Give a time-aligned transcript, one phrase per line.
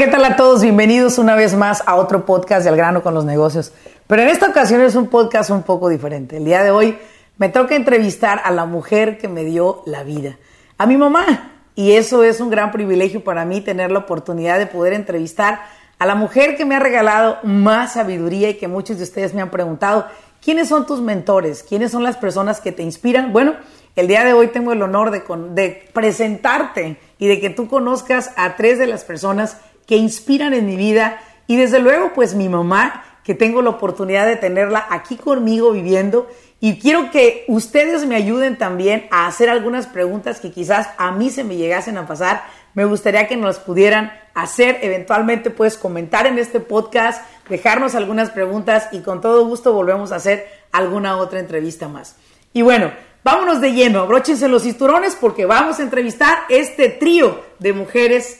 [0.00, 0.62] ¿qué tal a todos?
[0.62, 3.70] Bienvenidos una vez más a otro podcast de Al grano con los negocios.
[4.06, 6.38] Pero en esta ocasión es un podcast un poco diferente.
[6.38, 6.96] El día de hoy
[7.36, 10.38] me toca entrevistar a la mujer que me dio la vida,
[10.78, 11.52] a mi mamá.
[11.74, 15.64] Y eso es un gran privilegio para mí tener la oportunidad de poder entrevistar
[15.98, 19.42] a la mujer que me ha regalado más sabiduría y que muchos de ustedes me
[19.42, 20.06] han preguntado,
[20.42, 21.62] ¿quiénes son tus mentores?
[21.62, 23.34] ¿Quiénes son las personas que te inspiran?
[23.34, 23.52] Bueno,
[23.96, 28.30] el día de hoy tengo el honor de, de presentarte y de que tú conozcas
[28.38, 29.58] a tres de las personas
[29.90, 34.24] que inspiran en mi vida y desde luego pues mi mamá, que tengo la oportunidad
[34.24, 36.28] de tenerla aquí conmigo viviendo
[36.60, 41.28] y quiero que ustedes me ayuden también a hacer algunas preguntas que quizás a mí
[41.28, 42.44] se me llegasen a pasar.
[42.74, 48.86] Me gustaría que nos pudieran hacer, eventualmente puedes comentar en este podcast, dejarnos algunas preguntas
[48.92, 52.14] y con todo gusto volvemos a hacer alguna otra entrevista más.
[52.52, 52.92] Y bueno,
[53.24, 58.39] vámonos de lleno, abróchense los cinturones porque vamos a entrevistar este trío de mujeres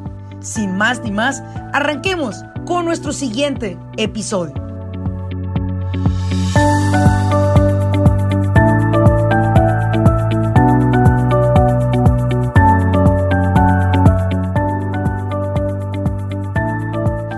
[0.41, 4.53] sin más ni más, arranquemos con nuestro siguiente episodio.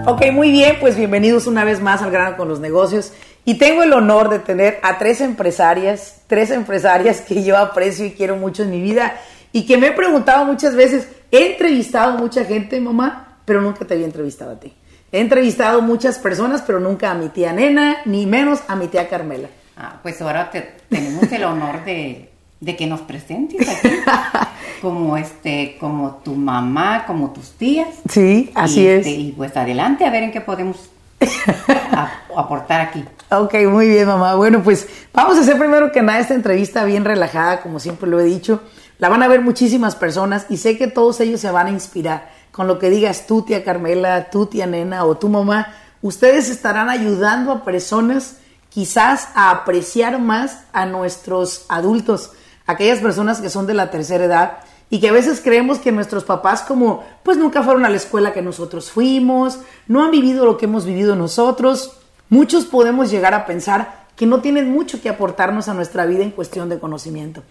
[0.06, 3.14] Ok, muy bien, pues bienvenidos una vez más al grano con los negocios.
[3.46, 8.12] Y tengo el honor de tener a tres empresarias, tres empresarias que yo aprecio y
[8.12, 9.16] quiero mucho en mi vida
[9.54, 13.96] y que me he preguntado muchas veces, He entrevistado mucha gente, mamá, pero nunca te
[13.96, 14.72] había entrevistado a ti.
[15.12, 19.09] He entrevistado muchas personas, pero nunca a mi tía Nena, ni menos a mi tía
[19.09, 19.48] Carmela.
[19.76, 20.52] Ah, pues ahora
[20.90, 22.30] tenemos el honor de,
[22.78, 23.90] que nos presentes aquí.
[24.84, 27.88] como este, como tu mamá, como tus tías.
[28.08, 29.08] Sí, así es.
[29.08, 30.91] Este, y pues adelante a ver en qué podemos
[32.38, 33.03] aportar aquí.
[33.31, 34.35] Ok, muy bien, mamá.
[34.35, 38.20] Bueno, pues vamos a hacer primero que nada esta entrevista bien relajada, como siempre lo
[38.20, 38.62] he dicho.
[39.00, 42.31] La van a ver muchísimas personas y sé que todos ellos se van a inspirar
[42.52, 45.74] con lo que digas tú, tía Carmela, tú, tía Nena o tu mamá.
[46.02, 48.38] Ustedes estarán ayudando a personas
[48.70, 52.32] quizás a apreciar más a nuestros adultos,
[52.66, 54.58] aquellas personas que son de la tercera edad
[54.90, 58.34] y que a veces creemos que nuestros papás como pues nunca fueron a la escuela
[58.34, 61.98] que nosotros fuimos, no han vivido lo que hemos vivido nosotros.
[62.30, 66.32] Muchos podemos llegar a pensar que no tienen mucho que aportarnos a nuestra vida en
[66.32, 67.42] cuestión de conocimiento.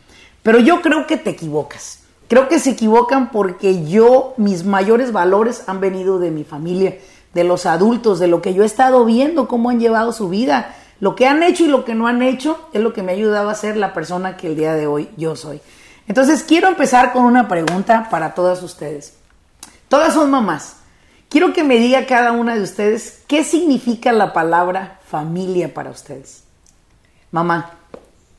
[0.42, 2.00] Pero yo creo que te equivocas.
[2.28, 6.97] Creo que se equivocan porque yo, mis mayores valores han venido de mi familia,
[7.34, 10.75] de los adultos, de lo que yo he estado viendo, cómo han llevado su vida.
[10.98, 13.14] Lo que han hecho y lo que no han hecho es lo que me ha
[13.14, 15.60] ayudado a ser la persona que el día de hoy yo soy.
[16.08, 19.14] Entonces quiero empezar con una pregunta para todas ustedes.
[19.88, 20.76] Todas son mamás.
[21.28, 26.44] Quiero que me diga cada una de ustedes qué significa la palabra familia para ustedes.
[27.31, 27.72] Mamá.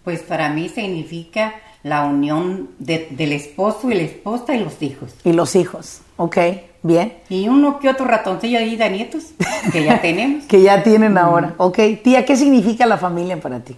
[0.03, 5.11] Pues para mí significa la unión del esposo y la esposa y los hijos.
[5.23, 6.37] Y los hijos, ok,
[6.81, 7.13] bien.
[7.29, 9.25] Y uno que otro ratoncillo ahí de nietos
[9.71, 10.45] que ya tenemos.
[10.45, 11.77] que ya tienen ahora, ok.
[12.03, 13.75] Tía, ¿qué significa la familia para ti?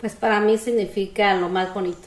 [0.00, 2.06] Pues para mí significa lo más bonito.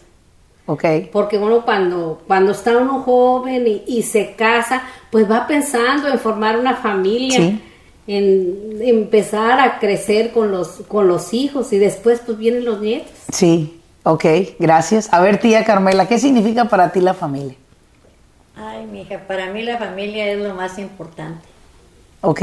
[0.68, 0.84] Ok.
[1.12, 6.60] Porque uno cuando, cuando está uno joven y, se casa, pues va pensando en formar
[6.60, 7.38] una familia.
[7.38, 7.62] ¿Sí?
[8.10, 13.12] en empezar a crecer con los con los hijos y después pues vienen los nietos.
[13.34, 13.77] Sí,
[14.10, 14.24] Ok,
[14.58, 15.12] gracias.
[15.12, 17.56] A ver, tía Carmela, ¿qué significa para ti la familia?
[18.56, 21.46] Ay, mija, para mí la familia es lo más importante.
[22.22, 22.42] Ok.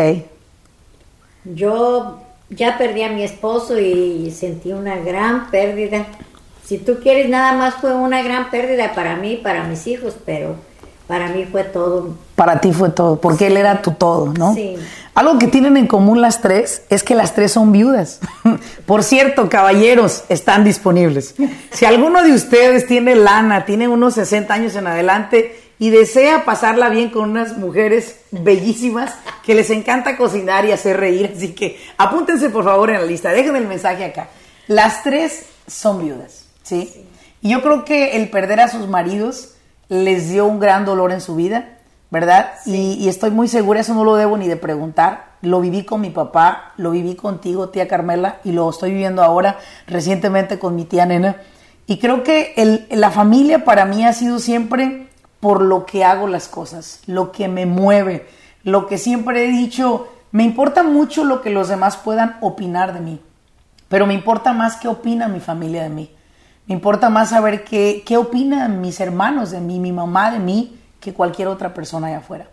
[1.44, 2.20] Yo
[2.50, 6.04] ya perdí a mi esposo y sentí una gran pérdida.
[6.62, 10.56] Si tú quieres, nada más fue una gran pérdida para mí, para mis hijos, pero
[11.06, 12.14] para mí fue todo.
[12.34, 14.54] Para ti fue todo, porque él era tu todo, ¿no?
[14.54, 14.76] Sí.
[15.14, 18.20] Algo que tienen en común las tres es que las tres son viudas.
[18.86, 21.34] Por cierto, caballeros, están disponibles.
[21.70, 26.88] Si alguno de ustedes tiene lana, tiene unos 60 años en adelante y desea pasarla
[26.88, 29.14] bien con unas mujeres bellísimas
[29.44, 33.30] que les encanta cocinar y hacer reír, así que apúntense por favor en la lista,
[33.30, 34.28] dejen el mensaje acá.
[34.66, 37.06] Las tres son viudas, ¿sí?
[37.42, 39.54] Y yo creo que el perder a sus maridos
[39.88, 41.78] les dio un gran dolor en su vida,
[42.10, 42.52] ¿verdad?
[42.66, 45.34] Y, estoy muy segura, eso no lo debo ni de preguntar.
[45.42, 49.58] Lo viví con mi papá, lo viví contigo, tía Carmela, y lo estoy viviendo ahora
[49.86, 51.36] recientemente con mi tía Nena.
[51.86, 55.08] Y creo que la familia para mí ha sido siempre
[55.40, 58.26] por lo que hago las cosas, lo que me mueve,
[58.62, 62.98] lo que siempre he dicho, Me importa mucho lo que los demás puedan opinar de
[62.98, 63.20] mí,
[63.88, 66.10] pero me importa más qué opina mi familia de mí.
[66.66, 70.78] Me importa más saber qué, qué opinan mis hermanos de mí, mi mamá de mí,
[71.00, 72.46] que cualquier otra persona allá afuera.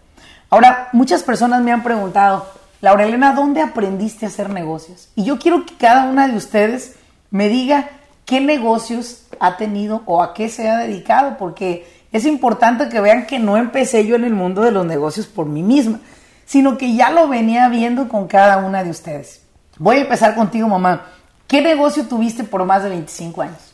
[0.49, 2.45] Ahora, muchas personas me han preguntado,
[2.81, 5.09] Laura Elena, ¿dónde aprendiste a hacer negocios?
[5.15, 6.95] Y yo quiero que cada una de ustedes
[7.29, 7.89] me diga
[8.25, 13.27] qué negocios ha tenido o a qué se ha dedicado, porque es importante que vean
[13.27, 15.99] que no empecé yo en el mundo de los negocios por mí misma,
[16.45, 19.43] sino que ya lo venía viendo con cada una de ustedes.
[19.77, 21.05] Voy a empezar contigo, mamá.
[21.47, 23.70] ¿Qué negocio tuviste por más de 25 años?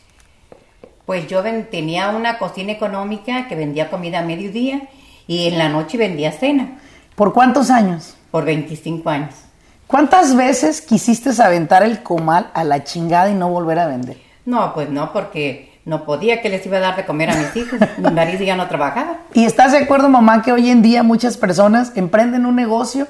[1.08, 4.90] Pues yo tenía una cocina económica que vendía comida a mediodía
[5.26, 6.80] y en la noche vendía cena.
[7.16, 8.18] ¿Por cuántos años?
[8.30, 9.34] Por 25 años.
[9.88, 14.18] ¿Cuántas veces quisiste aventar el comal a la chingada y no volver a vender?
[14.44, 17.56] No, pues no, porque no podía que les iba a dar de comer a mis
[17.56, 17.80] hijos.
[17.98, 19.20] Mi marido ya no trabajaba.
[19.34, 23.08] ¿Y estás de acuerdo, mamá, que hoy en día muchas personas emprenden un negocio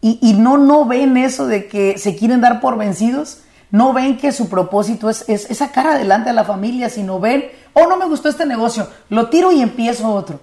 [0.00, 3.42] y, y no, no ven eso de que se quieren dar por vencidos?
[3.72, 7.46] No ven que su propósito es, es, es sacar adelante a la familia, sino ven,
[7.72, 10.40] oh, no me gustó este negocio, lo tiro y empiezo otro.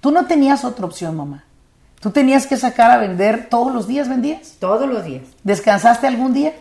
[0.00, 1.44] Tú no tenías otra opción, mamá.
[2.00, 4.56] Tú tenías que sacar a vender todos los días, ¿vendías?
[4.58, 5.22] Todos los días.
[5.44, 6.54] ¿Descansaste algún día?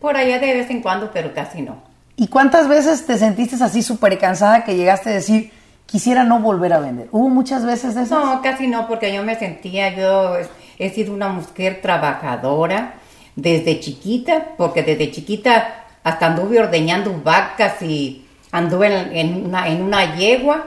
[0.00, 1.82] Por allá de vez en cuando, pero casi no.
[2.16, 5.52] ¿Y cuántas veces te sentiste así súper cansada que llegaste a decir,
[5.86, 7.08] quisiera no volver a vender?
[7.12, 8.18] ¿Hubo muchas veces de eso?
[8.18, 10.34] No, casi no, porque yo me sentía, yo
[10.78, 12.94] he sido una mujer trabajadora
[13.40, 19.82] desde chiquita, porque desde chiquita hasta anduve ordeñando vacas y anduve en, en una, en
[19.82, 20.66] una yegua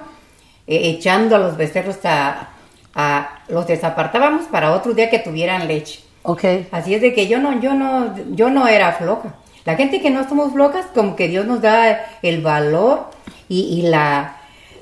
[0.68, 2.50] eh, echando a los becerros a,
[2.96, 6.00] a, los desapartábamos para otro día que tuvieran leche.
[6.24, 6.44] Ok.
[6.72, 9.36] Así es de que yo no, yo no, yo no era floja.
[9.66, 13.10] La gente que no somos flocas, como que Dios nos da el valor
[13.50, 14.38] y, y la,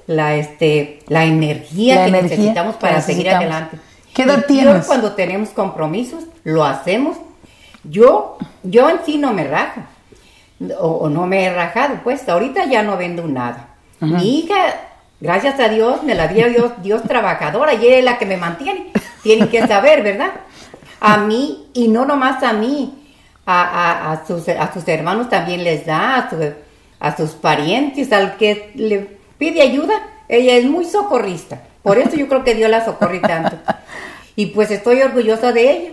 [0.05, 3.55] la, este, la energía La que energía necesitamos que para seguir necesitamos.
[3.55, 3.77] adelante.
[4.13, 4.81] ¿Qué edad Y tienes?
[4.81, 7.17] Yo cuando tenemos compromisos, lo hacemos.
[7.83, 9.81] Yo, yo en sí no me rajo.
[10.79, 13.67] O, o no me he rajado, pues ahorita ya no vendo nada.
[14.01, 14.55] Mi hija,
[15.21, 18.35] gracias a Dios, me la dio Dios, Dios trabajadora y ella es la que me
[18.37, 18.91] mantiene.
[19.23, 20.31] Tienen que saber, ¿verdad?
[20.99, 22.95] A mí, y no nomás a mí,
[23.45, 26.53] a, a- a sus, a sus hermanos también les da, a, su-
[26.99, 29.93] a sus parientes, al que le pide ayuda,
[30.27, 31.61] ella es muy socorrista.
[31.83, 33.55] Por eso yo creo que Dios la socorre tanto.
[34.35, 35.91] Y pues estoy orgullosa de ella.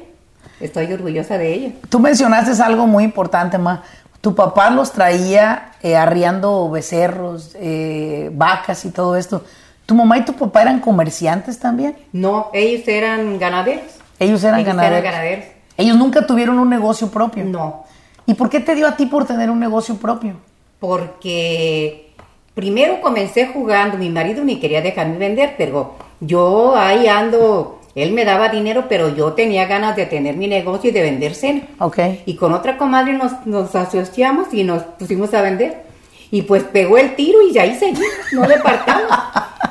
[0.60, 1.72] Estoy orgullosa de ella.
[1.88, 3.82] Tú mencionaste algo muy importante, ma.
[4.20, 9.44] Tu papá los traía eh, arriando becerros, eh, vacas y todo esto.
[9.84, 11.96] ¿Tu mamá y tu papá eran comerciantes también?
[12.12, 13.84] No, ellos eran ganaderos.
[14.18, 14.98] Ellos eran Ellos ganaderos.
[14.98, 15.44] eran ganaderos.
[15.76, 17.44] Ellos nunca tuvieron un negocio propio.
[17.44, 17.84] No,
[18.24, 20.34] ¿Y por qué te dio a ti por tener un negocio propio?
[20.80, 22.12] porque
[22.54, 28.26] primero comencé jugando, mi marido ni quería dejarme vender, pero yo ahí ando, él me
[28.26, 31.62] daba dinero, pero yo tenía ganas de tener mi negocio y de vender cena.
[31.78, 31.98] Ok.
[32.26, 35.82] Y con otra comadre nos, nos asociamos y nos pusimos a vender.
[36.30, 39.10] Y pues pegó el tiro y ahí seguimos, no le partamos.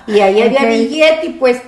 [0.07, 1.63] Y ahí había billete y pues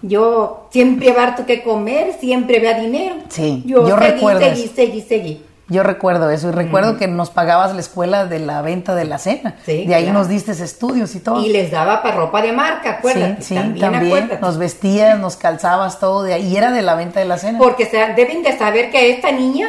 [0.00, 3.16] yo siempre había harto que comer, siempre había dinero.
[3.30, 4.74] Sí, yo, yo seguí, recuerdo seguí, eso.
[4.76, 5.42] seguí, seguí.
[5.70, 9.18] Yo recuerdo eso y recuerdo que nos pagabas la escuela de la venta de la
[9.18, 9.56] cena.
[9.66, 10.18] Sí, de ahí claro.
[10.20, 11.44] nos diste estudios y todo.
[11.44, 13.42] Y les daba para ropa de marca, acuérdate.
[13.42, 14.06] sí, sí, también, también.
[14.06, 14.40] acuérdate.
[14.40, 16.48] Nos vestías, nos calzabas todo de ahí.
[16.48, 17.58] Y era de la venta de la cena.
[17.58, 19.68] Porque se- deben de saber que a esta niña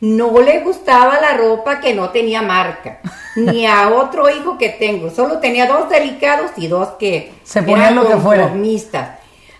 [0.00, 3.00] no le gustaba la ropa que no tenía marca.
[3.36, 5.10] Ni a otro hijo que tengo.
[5.10, 8.50] Solo tenía dos delicados y dos que Se ponían lo que fuera.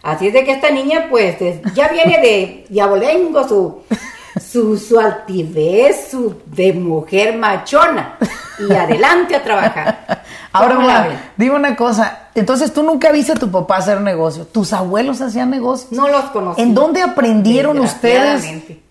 [0.03, 3.83] Así es de que esta niña, pues, es- ya viene de diabolengo su,
[4.55, 8.17] su, su altivez, su de mujer machona.
[8.57, 10.23] Y adelante a trabajar.
[10.53, 11.19] Ahora, ¿Cómo la mamá, ven?
[11.37, 12.29] dime una cosa.
[12.37, 14.47] Entonces, tú nunca viste a tu papá hacer negocio.
[14.47, 15.91] ¿Tus abuelos hacían negocios?
[15.91, 16.63] No los conocí.
[16.63, 18.45] ¿En dónde aprendieron ustedes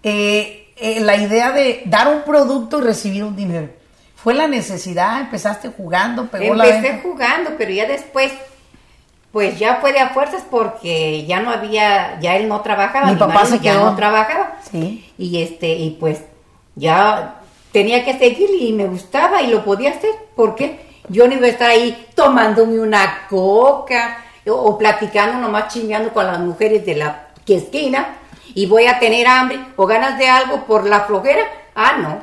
[0.03, 3.70] eh, eh, la idea de dar un producto y recibir un dinero?
[4.17, 5.22] ¿Fue la necesidad?
[5.22, 6.27] ¿Empezaste jugando?
[6.27, 8.34] ¿Pegó la Empecé jugando, pero ya después,
[9.33, 13.13] pues ya fue de a fuerzas porque ya no había, ya él no trabajaba, Mi
[13.13, 13.85] mi, papá se ya quedó.
[13.89, 14.57] no trabajaba.
[14.71, 15.11] Sí.
[15.17, 16.21] Y este, y pues
[16.75, 20.11] ya tenía que seguir y me gustaba y lo podía hacer.
[20.35, 20.79] ¿Por qué?
[21.09, 26.25] Yo no iba a estar ahí tomándome una coca o, o platicando nomás chingeando con
[26.27, 28.15] las mujeres de la que esquina
[28.53, 31.43] y voy a tener hambre o ganas de algo por la flojera.
[31.75, 32.19] Ah, no.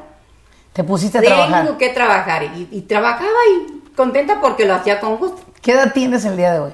[0.72, 1.76] Te pusiste a Tengo trabajar.
[1.76, 5.42] que trabajar y, y trabajaba y contenta porque lo hacía con gusto.
[5.60, 6.72] ¿Qué edad tienes el día de hoy?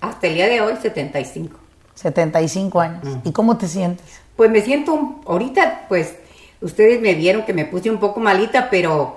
[0.00, 1.56] Hasta el día de hoy, 75.
[1.94, 3.02] 75 años.
[3.24, 4.04] ¿Y cómo te sientes?
[4.36, 6.14] Pues me siento, ahorita pues
[6.60, 9.16] ustedes me vieron que me puse un poco malita, pero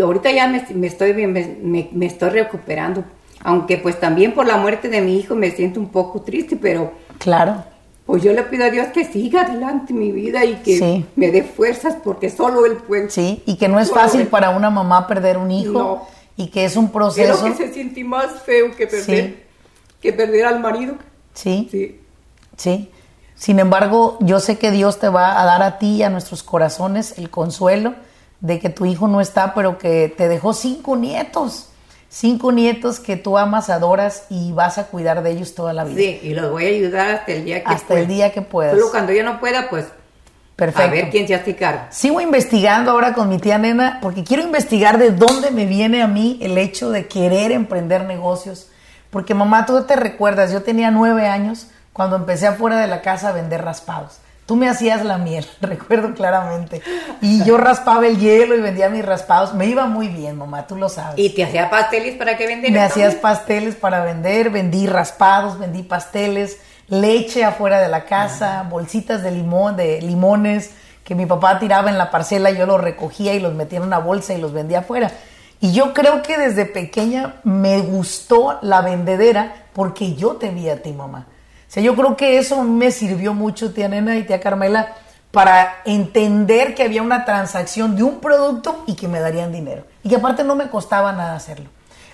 [0.00, 3.04] ahorita ya me, me estoy, me, me- me estoy recuperando.
[3.42, 6.92] Aunque pues también por la muerte de mi hijo me siento un poco triste, pero
[7.18, 7.64] Claro.
[8.04, 11.06] Pues yo le pido a Dios que siga adelante mi vida y que Sí.
[11.16, 13.10] me dé fuerzas porque solo Él puede.
[13.10, 14.26] Sí, y que no es fácil Él.
[14.28, 16.02] para una mamá perder un hijo No.
[16.36, 17.44] y que es un Es proceso.
[17.48, 19.36] lo que se siente más feo que perder, Sí.
[20.00, 20.94] Que perder al marido.
[21.34, 22.00] Sí, Sí.
[22.56, 22.90] sí.
[23.34, 26.42] Sin embargo, yo sé que Dios te va a dar a ti y a nuestros
[26.42, 27.94] corazones el consuelo
[28.40, 31.68] de que tu hijo no está, pero que te dejó cinco nietos.
[32.08, 35.98] Cinco nietos que tú amas, adoras y vas a cuidar de ellos toda la vida.
[35.98, 38.00] Sí, y los voy a ayudar hasta el día que Hasta pueda.
[38.00, 38.72] el día que puedas.
[38.74, 39.84] Solo cuando yo no pueda, pues
[40.54, 40.88] Perfecto.
[40.88, 41.82] a ver quién se hace cargo.
[41.90, 46.06] Sigo investigando ahora con mi tía nena porque quiero investigar de dónde me viene a
[46.06, 48.68] mí el hecho de querer emprender negocios.
[49.10, 53.30] Porque mamá, tú te recuerdas, yo tenía nueve años cuando empecé afuera de la casa
[53.30, 54.18] a vender raspados.
[54.46, 56.82] Tú me hacías la miel, recuerdo claramente.
[57.20, 59.54] Y yo raspaba el hielo y vendía mis raspados.
[59.54, 61.18] Me iba muy bien, mamá, tú lo sabes.
[61.18, 62.74] Y te hacía pasteles para que vendieran.
[62.74, 66.58] Me hacías pasteles para vender, vendí raspados, vendí pasteles,
[66.88, 70.70] leche afuera de la casa, bolsitas de limón, de limones
[71.06, 73.98] que mi papá tiraba en la parcela, yo los recogía y los metía en una
[73.98, 75.12] bolsa y los vendía afuera.
[75.60, 80.82] Y yo creo que desde pequeña me gustó la vendedera porque yo te vi a
[80.82, 81.26] ti, mamá.
[81.68, 84.94] O sea, yo creo que eso me sirvió mucho, tía Nena y tía Carmela,
[85.30, 89.84] para entender que había una transacción de un producto y que me darían dinero.
[90.02, 91.68] Y que aparte no me costaba nada hacerlo.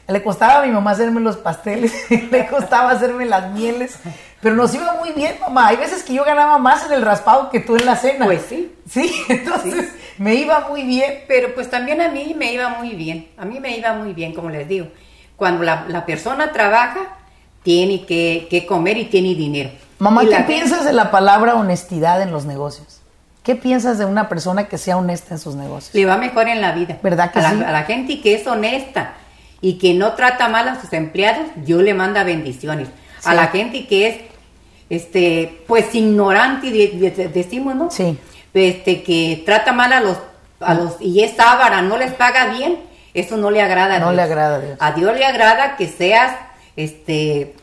[0.09, 1.93] Le costaba a mi mamá hacerme los pasteles,
[2.31, 3.95] le costaba hacerme las mieles,
[4.41, 5.69] pero nos iba muy bien, mamá.
[5.69, 8.25] Hay veces que yo ganaba más en el raspado que tú en la cena.
[8.25, 8.75] Pues sí.
[8.91, 11.25] Sí, entonces me iba muy bien.
[11.29, 13.29] Pero pues también a mí me iba muy bien.
[13.37, 14.87] A mí me iba muy bien, como les digo.
[15.37, 17.01] Cuando la, la persona trabaja,
[17.63, 19.71] tiene que, que comer y tiene dinero.
[19.99, 23.01] Mamá, Y ¿qué la gente- piensas de la palabra honestidad en los negocios?
[23.43, 25.95] ¿Qué piensas de una persona que sea honesta en sus negocios?
[25.95, 26.99] Le va mejor en la vida.
[27.03, 27.63] ¿Verdad que a la, sí?
[27.65, 29.15] A la gente que es honesta
[29.61, 32.89] y que no trata mal a sus empleados, Dios le manda bendiciones.
[33.25, 34.17] A la gente que es,
[34.91, 37.91] este, pues ignorante, de- de- de- decimos, ¿no?
[37.91, 38.19] Sí.
[38.55, 40.19] Este, que trata mal a los,
[40.61, 42.79] a los, y es ávara, no les paga bien,
[43.15, 44.17] eso no le agrada a No Dios.
[44.17, 44.77] le agrada a Dios.
[44.81, 46.35] A Dios le agrada que seas,
[46.77, 47.55] este,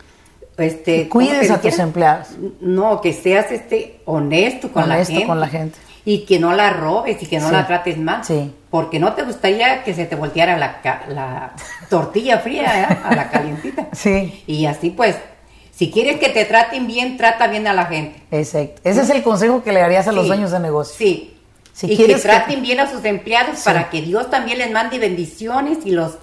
[0.58, 2.28] este, Que ¿cómo cuides a tus empleados.
[2.60, 5.28] No, que seas este honesto con Honesto la gente.
[5.28, 5.80] con la gente.
[6.06, 7.54] Y que no la robes y que no Sí.
[7.54, 8.24] la trates mal.
[8.26, 8.54] Sí.
[8.70, 10.80] Porque no te gustaría que se te volteara la,
[11.10, 11.52] la
[11.90, 12.98] tortilla fría ¿eh?
[13.04, 13.88] a la calientita.
[13.94, 14.44] Sí.
[14.48, 15.16] Y así pues,
[15.80, 18.22] si quieres que te traten bien, trata bien a la gente.
[18.32, 18.82] Exacto.
[18.84, 20.28] Ese es el consejo que le darías a los Sí.
[20.28, 20.94] dueños de negocio.
[20.98, 21.38] Sí.
[21.72, 24.70] Si y quieres que que- traten bien a sus empleados para que Dios también les
[24.72, 26.18] mande bendiciones y los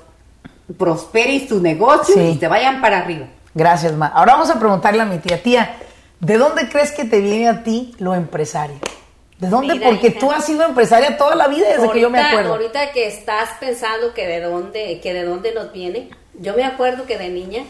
[0.77, 2.33] prospere y sus negocios Sí.
[2.37, 3.27] y se vayan para arriba.
[3.55, 4.09] Gracias, ma.
[4.09, 5.43] Ahora vamos a preguntarle a mi tía.
[5.43, 5.77] Tía,
[6.21, 8.77] ¿de dónde crees que te viene a ti lo empresario?
[9.39, 9.75] ¿De dónde?
[9.75, 10.19] Mira, Porque hija.
[10.19, 12.53] tú has sido empresaria toda la vida desde que yo me acuerdo.
[12.53, 17.07] Ahorita que estás pensando que de dónde, que de dónde nos viene, yo me acuerdo
[17.07, 17.65] que de niña,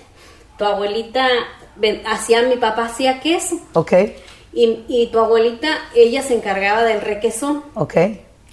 [0.59, 1.29] tu abuelita
[1.79, 3.61] ven- hacía, mi papá hacía queso.
[3.75, 3.93] Ok,
[4.53, 7.63] Y, y tu abuelita, ella se encargaba del requesón.
[7.75, 7.95] ok.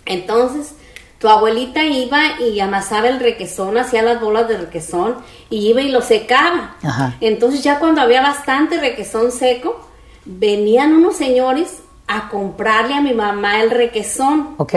[0.06, 0.74] Entonces,
[1.20, 5.16] tu abuelita iba y amasaba el requesón, hacía las bolas de requesón
[5.50, 6.76] y iba y lo secaba.
[6.84, 7.16] Ajá.
[7.22, 9.80] Entonces, ya cuando había bastante requesón seco,
[10.26, 14.56] venían unos señores a comprarle a mi mamá el requesón.
[14.58, 14.74] Ok.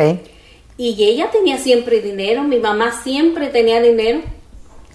[0.79, 4.21] Y ella tenía siempre dinero, mi mamá siempre tenía dinero.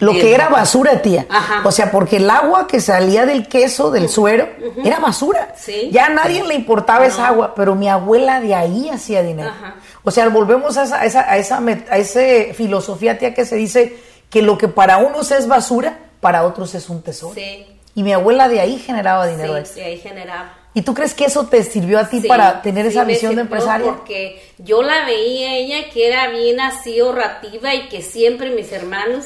[0.01, 1.25] Lo que era basura, tía.
[1.29, 1.61] Ajá.
[1.65, 4.49] O sea, porque el agua que salía del queso, del suero,
[4.83, 5.53] era basura.
[5.57, 5.89] Sí.
[5.91, 7.05] Ya a nadie le importaba No.
[7.05, 9.49] esa agua, pero mi abuela de ahí hacía dinero.
[9.49, 9.75] Ajá.
[10.03, 11.57] O sea, volvemos a esa, a esa, a esa,
[11.89, 13.95] a ese filosofía, tía, que se dice
[14.29, 17.35] que lo que para unos es basura, para otros es un tesoro.
[17.35, 17.65] Sí.
[17.93, 20.53] Y mi abuela de ahí generaba dinero Sí, y ahí generaba.
[20.73, 23.35] ¿Y tú crees que eso te sirvió a ti Sí, para tener sí esa visión
[23.35, 23.91] de empresaria?
[23.91, 29.25] Porque yo la veía ella que era bien así ahorrativa y que siempre mis hermanos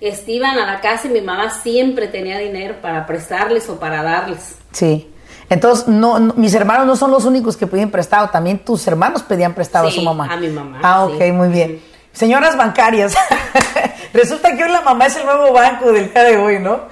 [0.00, 4.56] iban a la casa y mi mamá siempre tenía dinero para prestarles o para darles.
[4.72, 5.10] Sí.
[5.50, 9.22] Entonces, no, no- mis hermanos no son los únicos que piden prestado, también tus hermanos
[9.22, 10.32] pedían prestado a su mamá.
[10.32, 11.14] a mi mamá, Ah, sí.
[11.16, 11.80] ok, muy bien.
[12.12, 13.14] Señoras bancarias,
[14.12, 16.82] resulta que hoy la mamá es el nuevo banco del día de hoy, ¿no?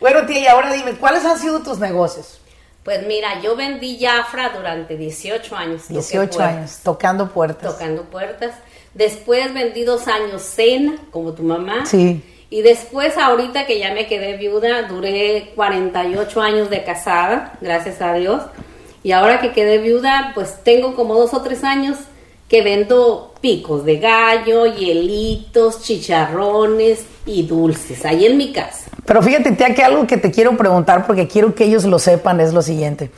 [0.00, 2.40] Bueno, tía, y ahora dime, ¿cuáles han sido tus negocios?
[2.84, 5.82] Pues mira, yo vendí Jafra durante 18 años.
[5.82, 7.72] toqué 18 puertas, años, tocando puertas.
[7.72, 8.54] Tocando puertas.
[8.94, 11.86] Después vendí dos años cena, como tu mamá.
[11.86, 12.22] Sí.
[12.52, 18.12] Y después, ahorita que ya me quedé viuda, duré 48 años de casada, gracias a
[18.12, 18.42] Dios.
[19.02, 21.96] Y ahora que quedé viuda, pues tengo como dos o tres años
[22.48, 28.90] que vendo picos de gallo, hielitos, chicharrones y dulces, ahí en mi casa.
[29.06, 32.38] Pero fíjate, tía, que algo que te quiero preguntar porque quiero que ellos lo sepan
[32.38, 33.10] es lo siguiente.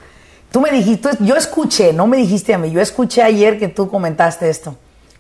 [0.52, 3.90] Tú me dijiste, yo escuché, no me dijiste a mí, yo escuché ayer que tú
[3.90, 4.76] comentaste esto.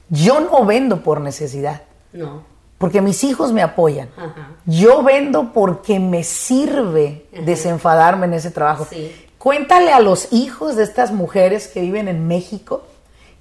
[0.08, 4.08] Yo no vendo por necesidad, No, porque mis hijos me apoyan.
[4.16, 4.48] ajá.
[4.66, 8.86] Yo vendo porque me sirve desenfadarme en ese trabajo.
[8.88, 9.14] Sí.
[9.38, 12.82] Cuéntale a los hijos de estas mujeres que viven en México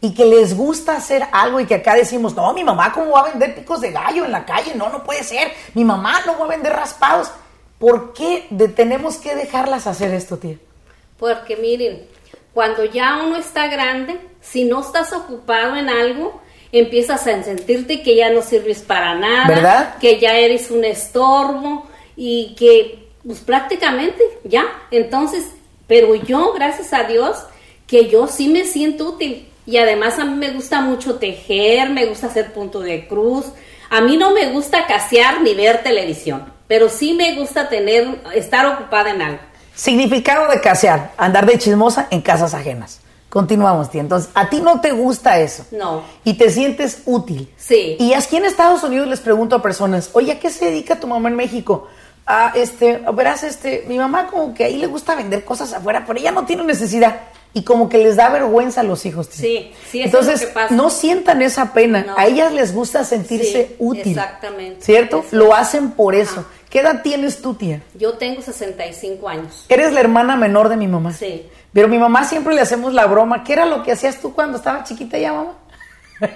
[0.02, 3.22] y que les gusta hacer algo y que acá decimos, no, mi mamá cómo va
[3.22, 6.38] a vender picos de gallo en la calle, no, no puede ser, mi mamá no
[6.38, 7.32] va a vender raspados.
[7.80, 10.58] ¿Por qué de- tenemos que dejarlas hacer esto, tía?
[11.18, 12.06] Porque miren,
[12.54, 16.42] cuando ya uno está grande, si no estás ocupado en algo,
[16.74, 19.98] empiezas a sentirte que ya no sirves para nada, ¿Verdad?
[20.00, 21.88] que ya eres un estorbo
[22.18, 24.66] y que pues prácticamente ya.
[24.92, 25.46] Entonces,
[25.88, 27.38] pero yo, gracias a Dios,
[27.88, 29.48] que yo sí me siento útil.
[29.66, 33.46] Y además a mí me gusta mucho tejer, me gusta hacer punto de cruz.
[33.90, 38.66] A mí no me gusta casear ni ver televisión, pero sí me gusta tener, estar
[38.66, 39.40] ocupada en algo.
[39.76, 43.03] Significado de casear, andar de chismosa en casas ajenas.
[43.34, 44.02] Continuamos, tía.
[44.02, 45.66] Entonces, a ti no te gusta eso.
[45.72, 46.04] No.
[46.24, 47.52] Y te sientes útil.
[47.58, 47.98] Sí.
[48.00, 51.08] Y aquí en Estados Unidos les pregunto a personas, oye, ¿a qué se dedica tu
[51.08, 51.88] mamá en México?
[52.28, 56.20] Ah, este, verás, este, mi mamá como que ahí le gusta vender cosas afuera, pero
[56.20, 57.22] ella no tiene necesidad.
[57.56, 59.30] Y como que les da vergüenza a los hijos.
[59.30, 59.40] tía.
[59.42, 60.76] Sí, sí, eso Entonces, es lo que pasa.
[60.76, 62.04] no sientan esa pena.
[62.06, 62.14] No.
[62.16, 64.10] A ellas les gusta sentirse Sí, útil.
[64.16, 64.84] exactamente.
[64.86, 65.26] ¿Cierto?
[65.32, 66.42] Lo hacen por eso.
[66.42, 66.50] Ajá.
[66.70, 67.82] ¿Qué edad tienes tú, tía?
[67.96, 69.66] Yo tengo 65 años.
[69.70, 71.14] Eres la hermana menor de mi mamá.
[71.14, 71.48] Sí.
[71.74, 73.44] Pero mi mamá siempre le hacemos la broma.
[73.44, 75.54] ¿Qué era lo que hacías tú cuando estaba chiquita ya, mamá?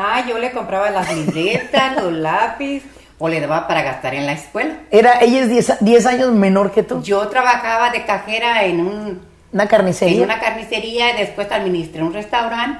[0.00, 2.84] Ah, yo le compraba las libretas, los lápiz,
[3.18, 4.76] o le daba para gastar en la escuela.
[4.92, 7.02] Era, ella es 10 10 años menor que tú.
[7.02, 9.20] Yo trabajaba de cajera en un
[9.52, 10.22] Una en carnicería.
[10.22, 12.78] una carnicería y después administré un restaurante.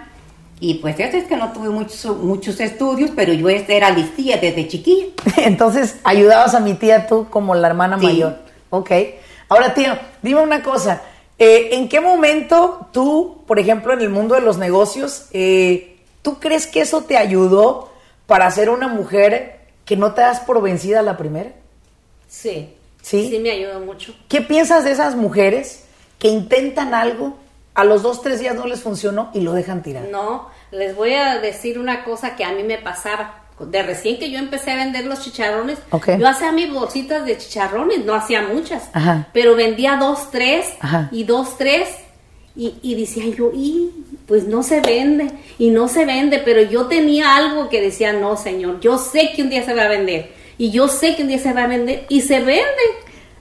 [0.61, 4.37] Y pues eso es que no tuve muchos, muchos estudios, pero yo este era listilla
[4.37, 5.07] desde chiquilla.
[5.38, 8.07] Entonces, ayudabas a mi tía tú como la hermana Sí.
[8.07, 8.38] mayor.
[8.71, 8.93] Ok.
[9.49, 11.03] Ahora, tío, dime una cosa.
[11.38, 16.40] Eh, ¿En qué momento tú, por ejemplo, en el mundo de los negocios, eh, tú
[16.40, 17.90] crees que eso te ayudó
[18.26, 21.52] para ser una mujer que no te das por vencida a la primera?
[22.28, 22.75] Sí.
[23.02, 23.28] ¿Sí?
[23.30, 24.14] Sí me ayuda mucho.
[24.28, 25.85] ¿Qué piensas de esas mujeres
[26.18, 27.38] que intentan algo,
[27.75, 30.09] a los dos, tres días no les funcionó y lo dejan tirar?
[30.11, 33.45] No, les voy a decir una cosa que a mí me pasaba.
[33.60, 35.78] De recién que yo empecé a vender los chicharrones,
[36.18, 39.28] yo hacía mis bolsitas de chicharrones, no hacía muchas, Ajá.
[39.32, 41.08] pero vendía dos, tres Ajá.
[41.12, 41.88] y dos, tres.
[42.56, 43.90] Y, y decía yo, y
[44.26, 48.36] pues no se vende, y no se vende, pero yo tenía algo que decía, no,
[48.36, 51.28] señor, yo sé que un día se va a vender, y yo sé que un
[51.28, 52.64] día se va a vender, y se vende.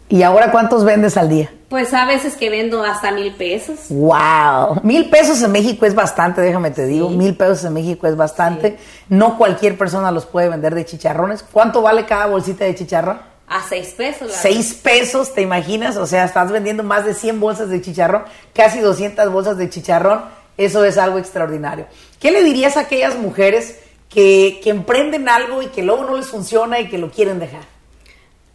[0.10, 1.52] ¿Y ahora cuántos vendes al día?
[1.70, 3.88] Pues a veces que vendo hasta mil pesos.
[3.90, 7.18] Wow, mil pesos en México es bastante, déjame te digo, Sí.
[7.18, 8.78] mil pesos en México es bastante.
[9.10, 11.44] No cualquier persona los puede vender de chicharrones.
[11.44, 13.20] ¿Cuánto vale cada bolsita de chicharrón?
[13.50, 14.30] A seis pesos.
[14.30, 15.98] la Seis pesos, ¿te imaginas?
[15.98, 20.22] O sea, estás vendiendo más de 100 bolsas de chicharrón, casi 200 bolsas de chicharrón.
[20.58, 21.86] Eso es algo extraordinario.
[22.20, 23.78] ¿Qué le dirías a aquellas mujeres
[24.10, 27.62] que, que emprenden algo y que luego no les funciona y que lo quieren dejar?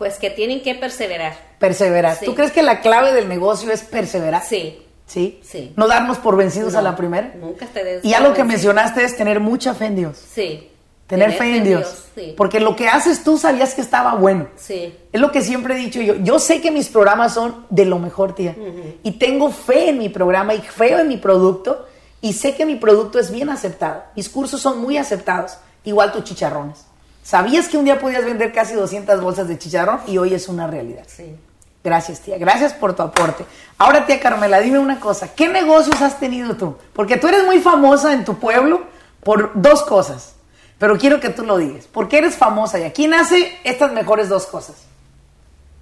[0.02, 1.32] Pues que tienen que perseverar.
[1.60, 2.16] Perseverar.
[2.16, 2.24] Sí.
[2.24, 4.42] ¿Tú crees que la clave del negocio es perseverar?
[4.42, 4.82] Sí.
[5.06, 5.38] ¿Sí?
[5.44, 5.72] Sí.
[5.76, 7.32] No darnos por vencidos a la primera.
[7.38, 10.18] Nunca te des Y algo que mencionaste es tener mucha fe en Dios.
[10.18, 10.68] Sí.
[11.06, 12.06] Tener, fe en Dios.
[12.16, 12.34] Sí.
[12.36, 14.48] Porque lo que haces tú sabías que estaba bueno.
[14.56, 14.92] Sí.
[15.12, 16.16] Es lo que siempre he dicho yo.
[16.16, 18.56] Yo sé que mis programas son de lo mejor, tía.
[19.04, 21.86] Y tengo fe en mi programa y fe en mi producto.
[22.20, 24.02] Y sé que mi producto es bien aceptado.
[24.16, 25.58] Mis cursos son muy aceptados.
[25.84, 26.86] Igual tus chicharrones.
[27.22, 30.00] ¿Sabías que un día podías vender casi 200 bolsas de chicharrón?
[30.06, 31.04] Y hoy es una realidad.
[31.06, 31.36] Sí.
[31.84, 32.38] Gracias, tía.
[32.38, 33.44] Gracias por tu aporte.
[33.78, 35.34] Ahora, tía Carmela, dime una cosa.
[35.34, 36.76] ¿Qué negocios has tenido tú?
[36.92, 38.82] Porque tú eres muy famosa en tu pueblo
[39.22, 40.34] por dos cosas.
[40.78, 41.86] Pero quiero que tú lo digas.
[41.86, 42.92] ¿Por qué eres famosa ya?
[42.92, 44.84] ¿Quién hace estas mejores dos cosas?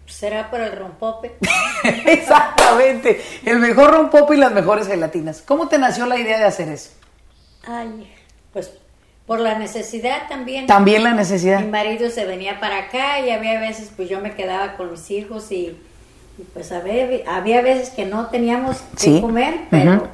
[0.07, 1.37] ¿Será por el rompope?
[1.85, 3.23] Exactamente.
[3.45, 5.43] El mejor rompope y las mejores gelatinas.
[5.47, 6.91] ¿Cómo te nació la idea de hacer eso?
[7.67, 8.13] Ay,
[8.53, 8.73] pues
[9.31, 10.67] por la necesidad también.
[10.67, 11.61] También la necesidad.
[11.61, 15.09] Mi marido se venía para acá y había veces pues yo me quedaba con mis
[15.13, 15.67] hijos y,
[16.37, 19.21] y, pues había, había veces que no teníamos que Sí.
[19.21, 20.09] comer, pero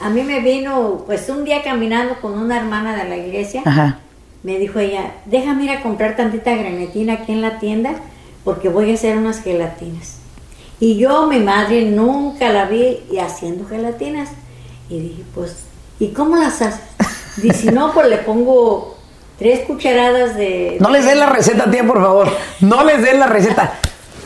[0.00, 4.00] a mí me vino pues un día caminando con una hermana de la iglesia, Ajá.
[4.42, 7.92] me dijo ella, déjame ir a comprar tantita grenetina aquí en la tienda
[8.42, 10.16] porque voy a hacer unas gelatinas.
[10.80, 14.30] Y yo, mi madre, nunca la vi haciendo gelatinas.
[14.90, 15.66] Y dije, pues,
[16.00, 16.80] ¿y cómo las haces?
[17.42, 18.96] Dice, no, pues le pongo
[19.38, 20.76] tres cucharadas de...
[20.80, 22.28] No les den la receta, tía, por favor.
[22.60, 23.74] No les den la receta.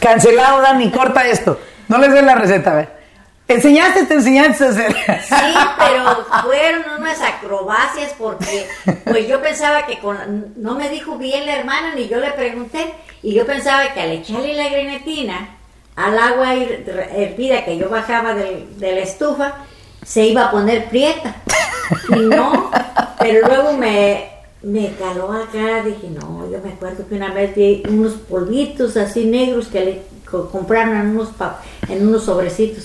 [0.00, 1.58] Cancelado, Dani, corta esto.
[1.88, 3.02] No les den la receta, a ver.
[3.48, 4.92] Enseñaste, te enseñaste a hacer.
[4.94, 8.66] Sí, pero fueron unas acrobacias porque
[9.04, 12.94] pues yo pensaba que con no me dijo bien la hermana ni yo le pregunté
[13.22, 15.56] y yo pensaba que al echarle la grenetina
[15.96, 19.56] al agua her- hervida que yo bajaba del- de la estufa
[20.04, 21.36] se iba a poner prieta
[22.08, 22.70] y no,
[23.18, 24.30] pero luego me
[24.62, 29.24] me caló acá, dije no, yo me acuerdo que una vez vi unos polvitos así
[29.24, 31.30] negros que le co- compraron en unos
[31.88, 32.84] en unos sobrecitos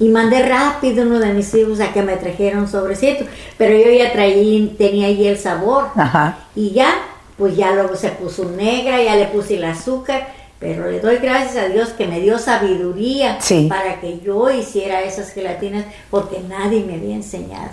[0.00, 3.24] Y mandé rápido uno de mis hijos a que me trajera un sobrecito.
[3.56, 5.88] Pero yo ya traí, tenía ahí el sabor.
[5.96, 6.38] Ajá.
[6.54, 6.90] Y ya,
[7.36, 10.28] pues ya luego se puso negra, ya le puse el azúcar.
[10.60, 13.66] Pero le doy gracias a Dios que me dio sabiduría Sí.
[13.68, 17.70] para que yo hiciera esas gelatinas porque nadie me había enseñado.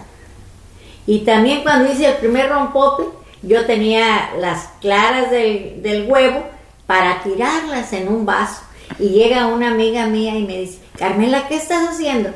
[1.08, 3.04] Y también cuando hice el primer rompope,
[3.42, 6.44] yo tenía las claras del, del huevo
[6.88, 8.62] para tirarlas en un vaso.
[9.00, 12.30] Y llega una amiga mía y me dice, Carmela, ¿qué estás haciendo?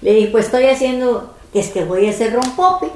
[0.00, 2.88] Le dije, pues estoy haciendo, es que voy a hacer rompope.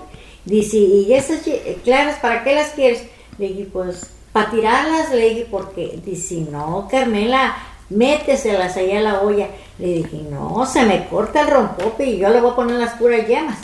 [0.47, 3.03] Dice, ¿y esas ye- claras para qué las quieres?
[3.39, 7.55] Le dije, pues para tirarlas, le dije, porque dice, no, Carmela,
[7.89, 9.47] méteselas allá a la olla.
[9.79, 12.95] Le dije, no, se me corta el rompope y yo le voy a poner las
[12.95, 13.59] puras yemas.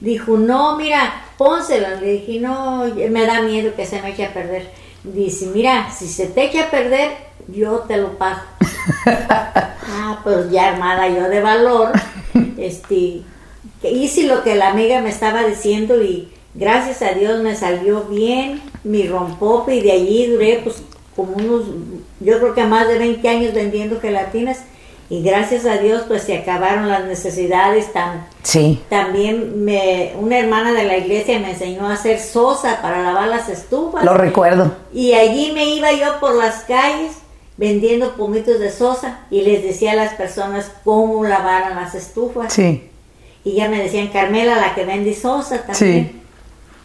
[0.00, 2.00] Dijo, no, mira, pónselas.
[2.00, 4.70] Le dije, no, me da miedo que se me eche a perder.
[5.04, 7.10] Dice, mira, si se te echa a perder,
[7.48, 8.40] yo te lo pago.
[9.06, 11.92] ah, pues ya armada yo de valor,
[12.56, 13.20] este,
[13.82, 18.60] hice lo que la amiga me estaba diciendo y gracias a Dios me salió bien
[18.84, 20.82] mi rompope y de allí duré pues
[21.16, 21.64] como unos,
[22.20, 24.60] yo creo que más de 20 años vendiendo gelatinas
[25.10, 28.80] y gracias a Dios pues se acabaron las necesidades tan Sí.
[28.88, 33.48] también me, una hermana de la iglesia me enseñó a hacer sosa para lavar las
[33.48, 34.04] estufas.
[34.04, 34.72] Lo recuerdo.
[34.92, 37.12] Y allí me iba yo por las calles
[37.58, 42.52] vendiendo pomitos de sosa y les decía a las personas cómo lavaran las estufas.
[42.52, 42.88] Sí.
[43.44, 46.10] Y ya me decían, Carmela, la que vende sosa también.
[46.10, 46.21] Sí.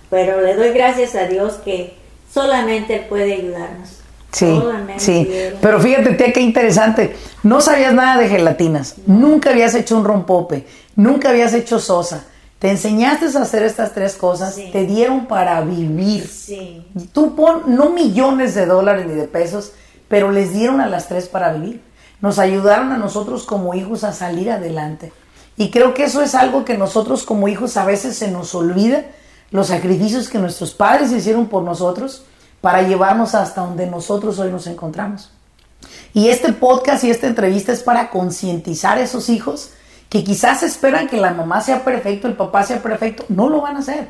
[0.09, 1.95] Pero le doy gracias a Dios que
[2.31, 3.89] solamente Él puede ayudarnos.
[4.31, 5.27] Sí, Solamente sí.
[5.31, 5.57] Él.
[5.61, 7.15] Pero fíjate, tía, qué interesante.
[7.43, 8.95] No sabías nada de gelatinas.
[9.05, 10.65] Nunca habías hecho un rompope.
[10.95, 12.25] Nunca habías hecho sosa.
[12.59, 14.55] Te enseñaste a hacer estas tres cosas.
[14.55, 14.69] Sí.
[14.71, 16.27] Te dieron para vivir.
[16.27, 16.85] Sí.
[17.13, 19.73] Tú pon, no millones de dólares ni de pesos,
[20.07, 21.81] pero les dieron a las tres para vivir.
[22.19, 25.11] Nos ayudaron a nosotros como hijos a salir adelante.
[25.55, 29.05] Y creo que eso es algo que nosotros como hijos a veces se nos olvida,
[29.51, 32.23] los sacrificios que nuestros padres hicieron por nosotros
[32.61, 35.31] para llevarnos hasta donde nosotros hoy nos encontramos.
[36.13, 39.71] Y este podcast y esta entrevista es para concientizar a esos hijos
[40.09, 43.25] que quizás esperan que la mamá sea perfecto, el papá sea perfecto.
[43.29, 44.07] No lo van a hacer.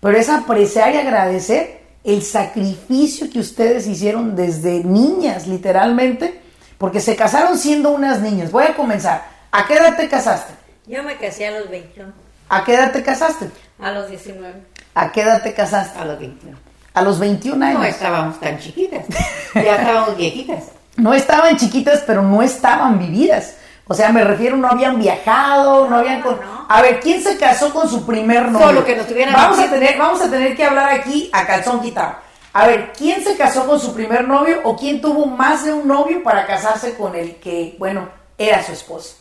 [0.00, 6.40] Pero es apreciar y agradecer el sacrificio que ustedes hicieron desde niñas, literalmente,
[6.78, 8.50] porque se casaron siendo unas niñas.
[8.50, 9.28] Voy a comenzar.
[9.50, 10.54] ¿A qué edad te casaste?
[10.86, 12.12] Yo me casé a los 21.
[12.48, 13.50] ¿A qué edad te casaste?
[13.78, 14.54] A los 19.
[15.00, 15.98] ¿A qué edad te casaste?
[15.98, 16.56] A los 21.
[16.92, 17.78] A los 21 años.
[17.80, 19.06] No estábamos tan chiquitas.
[19.54, 20.64] Ya estábamos viejitas.
[20.96, 23.54] No estaban chiquitas, pero no estaban vividas.
[23.86, 26.20] O sea, me refiero, no habían viajado, no, No, habían...
[26.20, 26.66] con- no.
[26.68, 28.66] A ver, ¿quién se casó con su primer novio?
[28.66, 31.80] Solo que nos tuvieran vamos a tener, Vamos a tener que hablar aquí a calzón
[31.80, 32.16] quitado.
[32.52, 35.88] A ver, ¿quién se casó con su primer novio o quién tuvo más de un
[35.88, 39.16] novio para casarse con el que, bueno, era su esposo?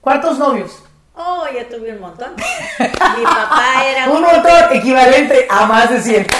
[0.00, 0.82] ¿Cuántos novios?
[1.14, 2.34] Oh, yo tuve un montón.
[2.78, 6.26] Mi papá era Un un- montón equivalente a más de 100.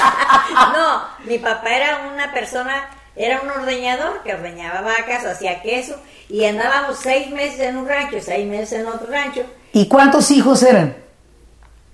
[0.75, 2.85] No, mi papá era una persona,
[3.17, 5.97] era un ordeñador que ordeñaba vacas, hacía queso
[6.29, 9.45] y andábamos seis meses en un rancho, seis meses en otro rancho.
[9.73, 10.95] ¿Y cuántos hijos eran?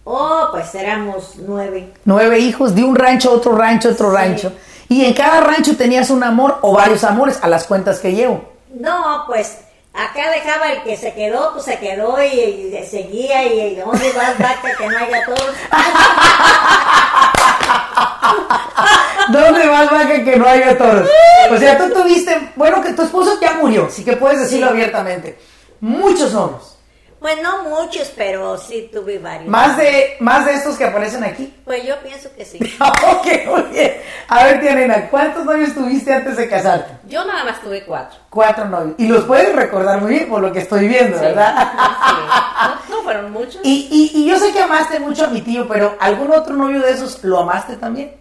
[0.04, 1.92] Oh, pues éramos nueve.
[2.04, 4.16] Nueve hijos de un rancho, otro rancho, otro Sí.
[4.16, 4.52] rancho.
[4.88, 8.52] Y en cada rancho tenías un amor o varios amores, a las cuentas que llevo.
[8.70, 9.58] No, pues
[9.98, 14.12] acá dejaba el que se quedó, pues se quedó y, y seguía y, y ¿dónde
[14.12, 15.54] vas vaca que no haya todos?
[19.30, 21.08] ¿Dónde vas, vaca, que no haya toros?
[21.50, 24.72] O sea, tú tuviste, bueno, que tu esposo ya murió, así que puedes decirlo Sí.
[24.72, 25.38] abiertamente.
[25.80, 26.77] Muchos novios.
[27.20, 29.48] Pues no muchos, pero sí tuve varios.
[29.48, 31.52] Más de, más de estos que aparecen aquí.
[31.64, 32.58] Pues yo pienso que sí.
[32.80, 33.94] ok, muy bien.
[34.28, 36.92] A ver, tía Nena, ¿cuántos novios tuviste antes de casarte?
[37.08, 38.18] Yo nada más tuve cuatro.
[38.30, 38.94] Cuatro novios.
[38.98, 41.24] Y los puedes recordar muy bien por lo que estoy viendo, Sí.
[41.24, 41.72] ¿verdad?
[41.72, 42.14] Sí.
[42.90, 43.60] No, no fueron muchos.
[43.64, 46.80] Y, y, y yo sé que amaste mucho a mi tío, pero ¿algún otro novio
[46.80, 48.14] de esos lo amaste también?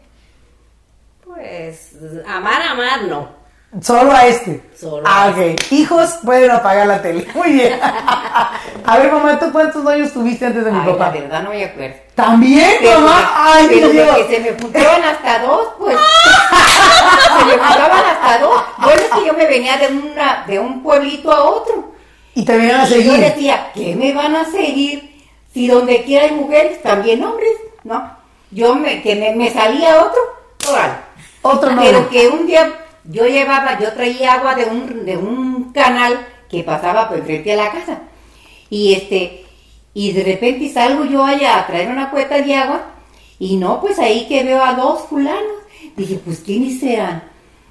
[1.23, 1.91] Pues,
[2.27, 3.29] amar, amar, no.
[3.81, 4.61] Solo a este.
[4.79, 5.59] Solo Ah, ok.
[5.71, 7.27] Hijos pueden apagar la tele.
[7.35, 7.79] Muy bien.
[7.81, 11.09] a ver, mamá, ¿tú cuántos novios tuviste antes de mi Ay, la papá?
[11.11, 11.95] verdad no me acuerdo.
[12.15, 13.31] ¿También, Pero, mamá?
[13.35, 15.97] Ay, pero Dios que se me juntaban hasta dos, pues.
[17.39, 18.61] se me juntaban hasta dos.
[18.79, 21.93] Bueno, es que yo me venía de, una, de un pueblito a otro.
[22.33, 23.19] Y te vinieron a Y yo seguir.
[23.19, 25.15] decía, ¿qué me van a seguir?
[25.53, 27.49] Si donde quiera hay mujeres, también hombres,
[27.83, 28.15] ¿no?
[28.51, 30.21] Yo me, que me, me salía otro,
[30.71, 30.93] órale.
[31.41, 31.89] Otro novio.
[31.89, 32.71] Pero que un día
[33.09, 37.57] yo llevaba, yo traía agua de un, de un canal que pasaba por frente a
[37.57, 38.01] la casa.
[38.69, 39.45] Y este,
[39.93, 42.81] y de repente salgo yo allá a traer una cueta de agua,
[43.39, 45.63] y no, pues ahí que veo a dos fulanos.
[45.95, 47.23] Dije, pues ¿quiénes serán?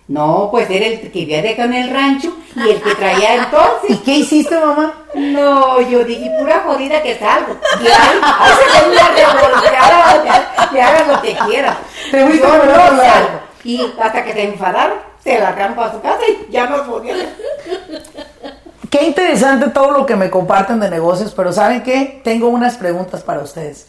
[0.09, 3.35] No, pues era el que vivía de acá en el rancho y el que traía
[3.35, 3.99] ¿Y entonces.
[4.05, 4.95] qué hiciste, mamá?
[5.15, 7.57] No, yo dije, pura jodida que salgo.
[7.83, 11.77] Y ahí, ahí se ven una revolteada, que hagas lo que quieras.
[12.13, 13.41] Te Yo no salgo.
[13.65, 17.27] Y hasta que se enfadaron, se la campo a su casa y ya nos volvieron.
[18.89, 22.21] Qué interesante todo lo que me comparten de negocios, pero ¿saben qué?
[22.23, 23.89] Tengo unas preguntas para ustedes.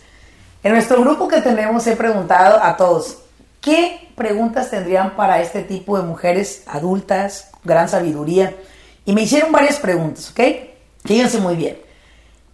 [0.63, 3.19] En nuestro grupo que tenemos he preguntado a todos,
[3.62, 8.56] ¿qué preguntas tendrían para este tipo de mujeres adultas, gran sabiduría?
[9.06, 10.41] Y me hicieron varias preguntas, ¿ok?
[11.06, 11.78] Fíjense muy bien.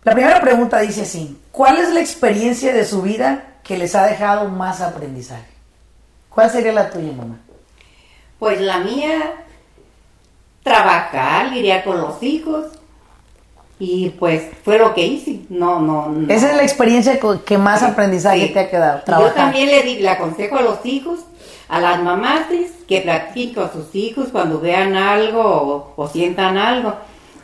[0.04, 4.06] La primera pregunta dice así, ¿cuál es la experiencia de su vida que les ha
[4.06, 5.48] dejado más aprendizaje?
[6.30, 7.40] ¿Cuál sería la tuya, mamá?
[8.44, 9.36] Pues la mía,
[10.64, 12.66] trabajar, lidiar con los hijos.
[13.80, 15.40] Y pues fue lo que hice.
[15.48, 16.34] No, no, no.
[16.34, 18.54] Esa es la experiencia que más aprendizaje Sí.
[18.54, 19.02] te ha quedado.
[19.08, 21.20] Yo también le, di- le aconsejo a los hijos,
[21.70, 22.42] a las mamás,
[22.86, 26.96] que platiquen con sus hijos cuando vean algo o, o sientan algo.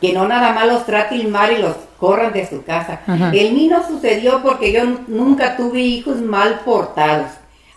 [0.02, 3.00] Que no nada más los traten mal y los corran de su casa.
[3.32, 7.28] El mío no sucedió porque yo nunca tuve hijos mal portados.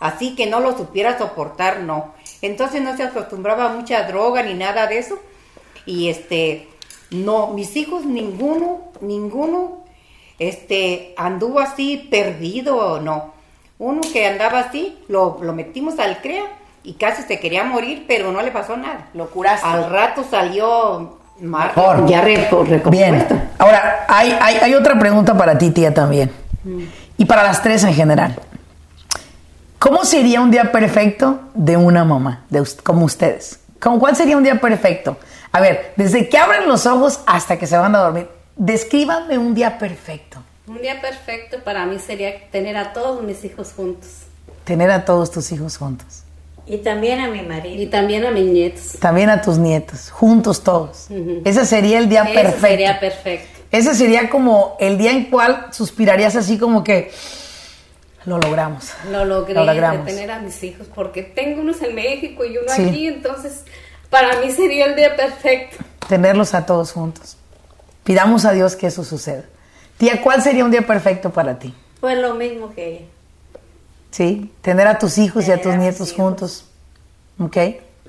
[0.01, 2.13] Así que no lo supiera soportar, no.
[2.43, 5.17] Entonces no se acostumbraba a mucha droga ni nada de eso.
[5.86, 6.67] Y este,
[7.10, 9.84] no, mis hijos ninguno, ninguno,
[10.39, 13.34] este, anduvo así perdido, no.
[13.79, 16.43] Uno que andaba así, lo, lo metimos al CREA
[16.84, 19.08] y casi se quería morir, pero no le pasó nada.
[19.13, 19.65] Lo curaste.
[19.67, 22.06] Al rato salió mar- Mejor.
[22.08, 22.89] ya reco- recompuesto.
[22.89, 23.49] Bien.
[23.58, 26.32] Ahora, hay, hay, hay otra pregunta para ti, tía, también.
[27.17, 28.38] Y para las tres en general.
[29.84, 33.60] ¿Cómo sería un día perfecto de una mamá, de como ustedes?
[33.82, 35.17] ¿Cómo, ¿Cuál sería un día perfecto?
[35.52, 39.54] A ver, desde que abren los ojos hasta que se van a dormir, descríbanme un
[39.54, 40.41] día perfecto.
[40.67, 44.08] Un día perfecto para mí sería tener a todos mis hijos juntos.
[44.63, 46.24] Tener a todos tus hijos juntos.
[46.65, 47.82] Y también a mi marido.
[47.82, 48.98] Y también a mis nietos.
[49.02, 51.08] También a tus nietos, juntos todos.
[51.43, 52.67] Ese sería el día perfecto.
[52.67, 53.60] sería perfecto.
[53.69, 57.12] Ese sería como el día en cual suspirarías así como que
[58.25, 58.91] lo logramos.
[59.12, 60.05] Lo logré Lo logramos.
[60.05, 62.83] de tener a mis hijos porque tengo unos en México y uno Sí.
[62.83, 63.63] aquí, entonces
[64.09, 65.77] para mí sería el día perfecto.
[66.07, 67.38] Tenerlos a todos juntos.
[68.03, 69.43] Pidamos a Dios que eso suceda.
[69.97, 71.73] Tía, ¿cuál sería un día perfecto para ti?
[72.01, 73.05] Pues lo mismo que ella.
[74.12, 74.51] ¿Sí?
[74.62, 76.12] Tener a tus hijos y a tus a nietos hijos.
[76.13, 76.65] juntos.
[77.39, 77.57] ¿Ok?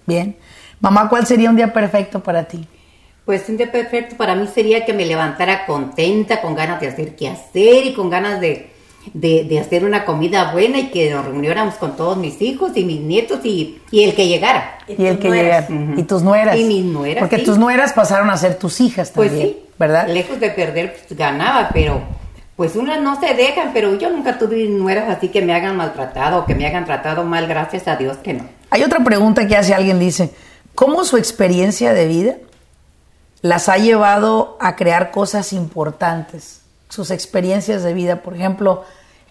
[0.06, 0.36] Bien.
[0.80, 2.66] Mamá, ¿cuál sería un día perfecto para ti?
[3.24, 7.16] Pues un día perfecto para mí sería que me levantara contenta, con ganas de hacer
[7.16, 8.70] qué hacer y con ganas de,
[9.12, 12.84] de, de hacer una comida buena y que nos reuniéramos con todos mis hijos y
[12.84, 14.78] mis nietos y, y el que llegara.
[14.88, 15.68] Y, el tus que nueras.
[15.68, 15.82] llega.
[15.92, 16.00] Ujú.
[16.00, 16.56] Y tus nueras.
[16.56, 17.44] Y mis nueras, Porque sí.
[17.44, 19.48] tus nueras pasaron a ser tus hijas Pues también.
[19.50, 20.08] sí, ¿Verdad?
[20.08, 22.00] Lejos de perder, pues ganaba, pero
[22.56, 26.38] pues unas no se dejan, pero yo nunca tuve nueras así que me hagan maltratado
[26.40, 28.44] o que me hagan tratado mal, gracias a Dios que no.
[28.70, 30.30] Hay otra pregunta que hace alguien, dice,
[30.74, 32.36] ¿cómo su experiencia de vida
[33.42, 36.60] las ha llevado a crear cosas importantes?
[36.88, 38.84] Sus experiencias de vida, por ejemplo,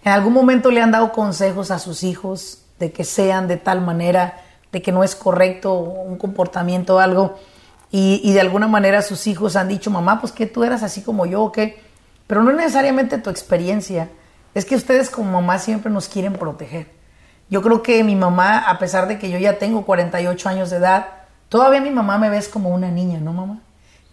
[0.04, 3.80] ¿en algún momento le han dado consejos a sus hijos de que sean de tal
[3.80, 7.38] manera, de que no es correcto un comportamiento o algo?
[7.90, 11.02] Y, y de alguna manera sus hijos han dicho, mamá, pues que tú eras así
[11.02, 11.80] como yo o qué.
[12.26, 14.08] Pero no es necesariamente tu experiencia,
[14.54, 16.88] es que ustedes como mamá siempre nos quieren proteger.
[17.50, 20.76] Yo creo que mi mamá, a pesar de que yo ya tengo 48 años de
[20.76, 21.06] edad,
[21.48, 23.60] todavía mi mamá me ves como una niña, ¿no, mamá?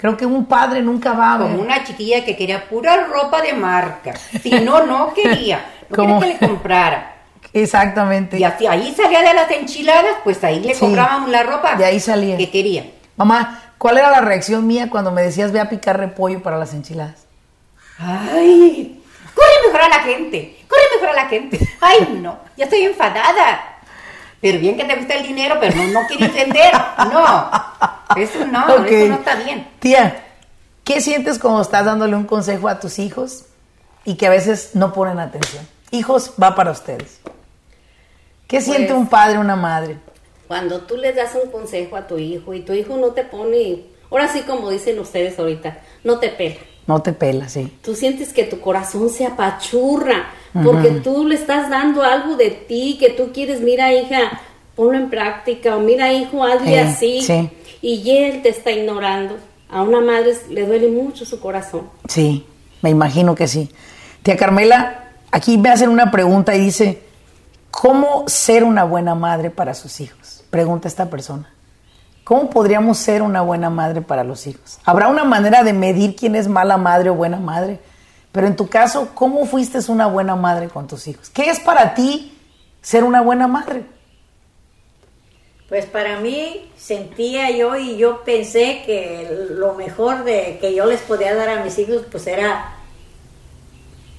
[0.02, 1.48] Creo que un padre nunca va a ver.
[1.52, 4.14] Como una chiquilla que quería pura ropa de marca.
[4.42, 5.64] Si no, no quería.
[5.92, 7.14] No Como- quería que le comprara.
[7.54, 8.40] Exactamente.
[8.40, 10.80] Y así, ahí salía de las enchiladas, pues ahí le Sí.
[10.80, 12.38] comprábamos la ropa De ahí salía.
[12.38, 12.86] que quería.
[13.18, 16.74] Mamá, ¿cuál era la reacción mía cuando me decías ve a picar repollo para las
[16.74, 17.26] enchiladas?
[18.00, 19.04] Ay,
[19.36, 21.60] corre mejor a la gente, corre mejor a la gente.
[21.82, 23.70] Ay, no, ya estoy enfadada.
[24.41, 26.71] Pero bien que te gusta el dinero, pero no, no quieres vender.
[27.13, 27.51] No,
[28.17, 29.67] eso no, eso no está bien.
[29.80, 30.23] Tía,
[30.84, 33.45] ¿qué sientes cuando estás dándole un consejo a tus hijos
[34.04, 35.67] y que a veces no ponen atención?
[35.91, 37.19] Hijos, va para ustedes.
[38.47, 39.97] ¿Qué siente Pues- un padre o una madre?
[40.47, 43.84] Cuando tú les das un consejo a tu hijo y tu hijo no te pone,
[44.10, 46.58] ahora sí como dicen ustedes ahorita, no te pela.
[46.91, 47.71] No te pelas, sí.
[47.84, 50.25] Tú sientes que tu corazón se apachurra
[50.63, 54.41] porque tú le estás dando algo de ti que tú quieres, mira hija,
[54.75, 57.21] ponlo en práctica o mira hijo, hazle Eh, así.
[57.21, 57.49] sí.
[57.82, 59.38] Y él te está ignorando.
[59.69, 61.89] A una madre le duele mucho su corazón.
[62.10, 62.45] Sí,
[62.82, 63.69] me imagino que sí.
[64.23, 67.01] Tía Carmela, aquí me hacen una pregunta y dice,
[67.71, 70.43] ¿cómo ser una buena madre para sus hijos?
[70.49, 71.49] Pregunta esta persona.
[72.32, 74.80] ¿Cómo podríamos ser una buena madre para los hijos?
[74.86, 77.82] ¿Habrá una manera de medir quién es mala madre o buena madre?
[78.32, 81.30] Pero en tu caso, ¿cómo fuiste una buena madre con tus hijos?
[81.30, 82.32] ¿Qué es para ti
[82.82, 83.84] ser una buena madre?
[85.67, 91.02] Pues para mí sentía yo y yo pensé que lo mejor de que yo les
[91.02, 92.76] podía dar a mis hijos pues era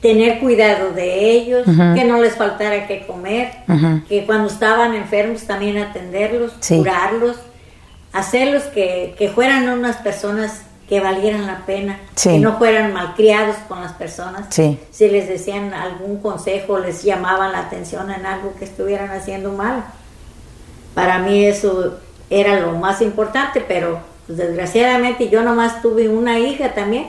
[0.02, 3.52] tener cuidado de ellos, que no les faltara que comer,
[4.06, 7.38] que cuando estaban enfermos también atenderlos, curarlos,
[8.12, 13.80] hacerlos que, que, fueran unas personas que valieran la pena, que no fueran malcriados con
[13.80, 14.54] las personas.
[14.54, 19.84] Si les decían algún consejo, les llamaban la atención en algo que estuvieran haciendo mal.
[20.94, 21.98] Para mí eso
[22.28, 27.06] era lo más importante, pero pues, desgraciadamente yo nomás tuve una hija también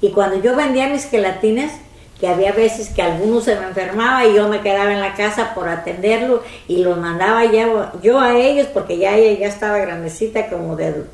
[0.00, 1.72] y cuando yo vendía mis gelatinas,
[2.20, 5.54] que había veces que alguno se me enfermaba y yo me quedaba en la casa
[5.54, 10.48] por atenderlo y los mandaba ya, yo a ellos porque ya ella ya estaba grandecita
[10.48, 11.04] como de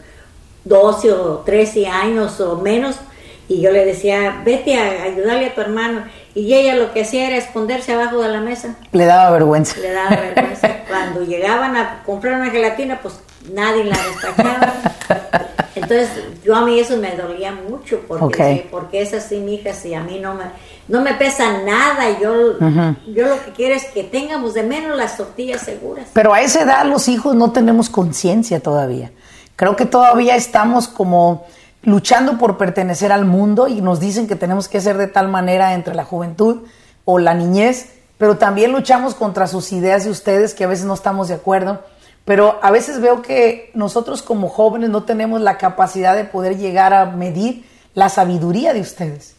[0.64, 2.96] 12 o 13 años o menos
[3.48, 7.26] y yo le decía, vete a ayudarle a tu hermano y ella lo que hacía
[7.26, 8.76] era esconderse abajo de la mesa.
[8.92, 9.78] Le daba vergüenza.
[9.80, 10.68] Le daba vergüenza.
[10.88, 13.20] Cuando llegaban a comprar una gelatina, pues
[13.52, 14.72] nadie la destacaba.
[15.74, 16.08] Entonces,
[16.44, 20.02] yo a mí eso me dolía mucho porque, porque es así, mi hija, si a
[20.02, 20.44] mí no me,
[20.88, 22.58] no me pesa nada, yo,
[23.08, 26.08] yo lo que quiero es que tengamos de menos las tortillas seguras.
[26.12, 29.12] Pero a esa edad los hijos no tenemos conciencia todavía.
[29.56, 31.46] Creo que todavía estamos como
[31.82, 35.74] luchando por pertenecer al mundo y nos dicen que tenemos que ser de tal manera
[35.74, 36.62] entre la juventud
[37.04, 40.94] o la niñez, pero también luchamos contra sus ideas de ustedes que a veces no
[40.94, 41.80] estamos de acuerdo.
[42.24, 46.94] Pero a veces veo que nosotros como jóvenes no tenemos la capacidad de poder llegar
[46.94, 49.34] a medir la sabiduría de ustedes,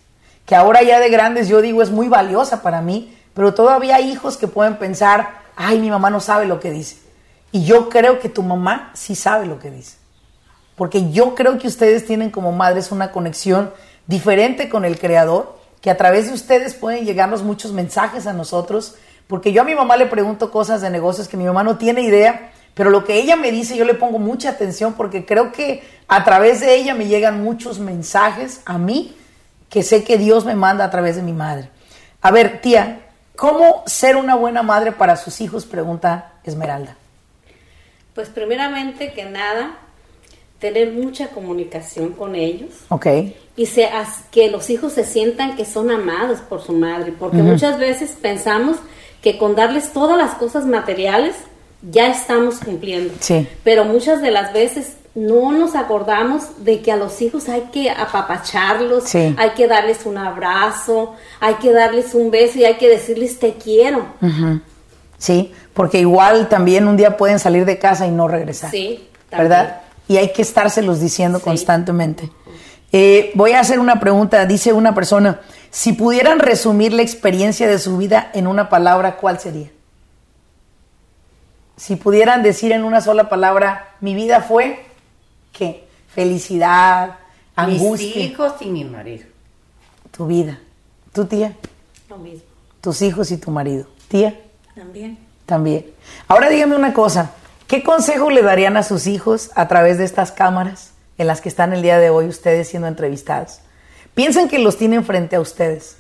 [0.46, 4.12] que ahora ya de grandes yo digo es muy valiosa para mí, pero todavía hay
[4.12, 6.98] hijos que pueden pensar, ay, mi mamá no sabe lo que dice.
[7.52, 10.04] Y yo creo que tu mamá sí sabe lo que dice
[10.76, 13.72] porque yo creo que ustedes tienen como madres una conexión
[14.08, 18.96] diferente con el Creador, que a través de ustedes pueden llegarnos muchos mensajes a nosotros,
[19.28, 22.02] porque yo a mi mamá le pregunto cosas de negocios que mi mamá no tiene
[22.02, 25.84] idea, pero lo que ella me dice yo le pongo mucha atención porque creo que
[26.08, 29.16] a través de ella me llegan muchos mensajes a mí
[29.70, 31.70] que sé que Dios me manda a través de mi madre.
[32.22, 33.00] A ver, tía,
[33.36, 35.66] ¿cómo ser una buena madre para sus hijos?
[35.66, 36.96] Pregunta Esmeralda.
[38.14, 39.78] Pues primeramente que nada,
[40.60, 42.70] tener mucha comunicación con ellos.
[42.90, 43.08] Ok.
[43.56, 43.90] Y se,
[44.32, 48.78] que los hijos se sientan que son amados por su madre, porque muchas veces pensamos
[49.22, 51.36] que con darles todas las cosas materiales
[51.90, 53.14] ya estamos cumpliendo.
[53.20, 53.48] Sí.
[53.64, 57.90] Pero muchas de las veces no nos acordamos de que a los hijos hay que
[57.90, 63.38] apapacharlos, hay que darles un abrazo, hay que darles un beso y hay que decirles
[63.40, 64.06] te quiero.
[65.18, 68.72] Sí, porque igual también un día pueden salir de casa y no regresar.
[68.72, 69.84] Sí, ¿verdad?
[70.08, 72.30] y hay que estárselos diciendo constantemente.
[72.92, 75.42] Eh, voy a hacer una pregunta, dice una persona,
[75.72, 79.72] si pudieran resumir la experiencia de su vida en una palabra, ¿cuál sería?
[81.78, 84.86] Si pudieran decir en una sola palabra, mi vida fue,
[85.52, 85.88] ¿qué?
[86.10, 87.18] Felicidad,
[87.56, 88.08] angustia.
[88.08, 89.26] Mis hijos y mi marido.
[90.12, 90.60] Tu vida.
[91.12, 91.54] ¿Tu tía?
[92.10, 92.44] Lo mismo.
[92.82, 93.88] Tus hijos y tu marido.
[94.08, 94.40] ¿Tía?
[94.76, 95.18] También.
[95.46, 95.86] También.
[96.28, 97.32] Ahora dígame una cosa.
[97.68, 101.50] ¿Qué consejo le darían a sus hijos a través de estas cámaras en las que
[101.50, 103.60] están el día de hoy ustedes siendo entrevistados?
[104.14, 105.98] Piensen que los tienen frente a ustedes.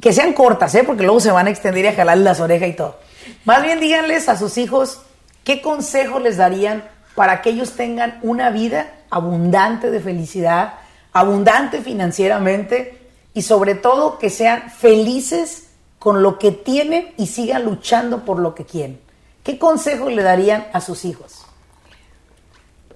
[0.00, 0.84] Que sean cortas, ¿eh?
[0.84, 2.98] porque luego se van a extender y a jalar las orejas y todo.
[3.44, 5.00] Más bien díganles a sus hijos
[5.44, 6.84] qué consejo les darían
[7.14, 10.74] para que ellos tengan una vida abundante de felicidad,
[11.12, 12.98] abundante financieramente
[13.32, 18.54] y sobre todo que sean felices con lo que tienen y sigan luchando por lo
[18.54, 19.00] que quieren.
[19.42, 21.46] ¿Qué consejo le darían a sus hijos?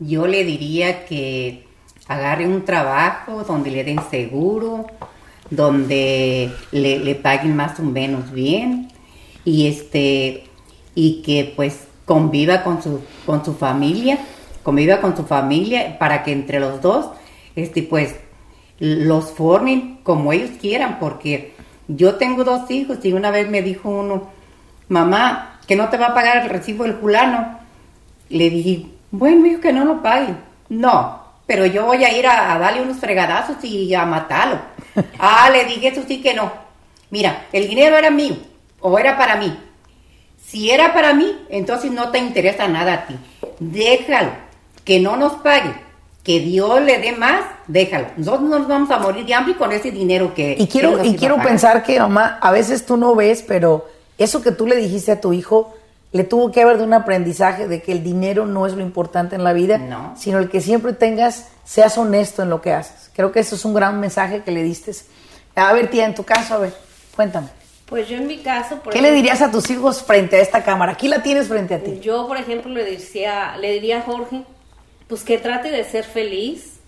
[0.01, 1.67] Yo le diría que
[2.09, 4.87] agarre un trabajo donde le den seguro,
[5.51, 8.91] donde le, paguen más o menos bien
[9.45, 10.45] y este
[10.95, 14.19] y que pues conviva con su con su familia,
[14.63, 17.11] conviva con su familia para que entre los dos
[17.57, 18.17] este pues
[18.79, 21.55] los formen como ellos quieran porque
[21.89, 24.29] yo tengo dos hijos y una vez me dijo uno,
[24.89, 27.59] mamá, que no te va a pagar el recibo del fulano.
[28.29, 30.35] Le dije, bueno, hijo, que no lo pague.
[30.69, 34.61] No, pero yo voy a ir a, darle unos fregadazos y a matarlo.
[35.19, 36.53] ah, le dije, eso sí que no.
[37.11, 38.37] Mira, el dinero era mío
[38.81, 39.59] o era para mí.
[40.45, 43.17] Si era para mí, entonces no te interesa nada a ti.
[43.61, 44.31] Déjalo,
[44.85, 45.73] que no nos pague,
[46.25, 48.09] que Dios le dé más, déjalo.
[48.17, 50.57] Nosotros no nos vamos a morir de hambre con ese dinero que...
[50.59, 54.51] Y quiero, y quiero pensar que, mamá, a veces tú no ves, pero eso que
[54.51, 55.75] tú le dijiste a tu hijo
[56.13, 59.37] le tuvo que haber de un aprendizaje de que el dinero no es lo importante
[59.37, 59.81] en la vida,
[60.17, 63.11] sino el que siempre tengas, seas honesto en lo que haces.
[63.15, 64.93] Creo que eso es un gran mensaje que le diste.
[65.55, 66.75] A ver, tía, en tu caso, a ver,
[67.15, 67.49] cuéntame.
[67.91, 70.63] Pues yo en mi caso, por ¿Qué le dirías a tus hijos frente a esta
[70.63, 70.93] cámara?
[70.93, 71.99] Aquí la tienes frente a ti.
[72.01, 74.45] Yo, por ejemplo, le decía, le diría a Jorge,
[75.09, 76.79] pues que trate de ser feliz,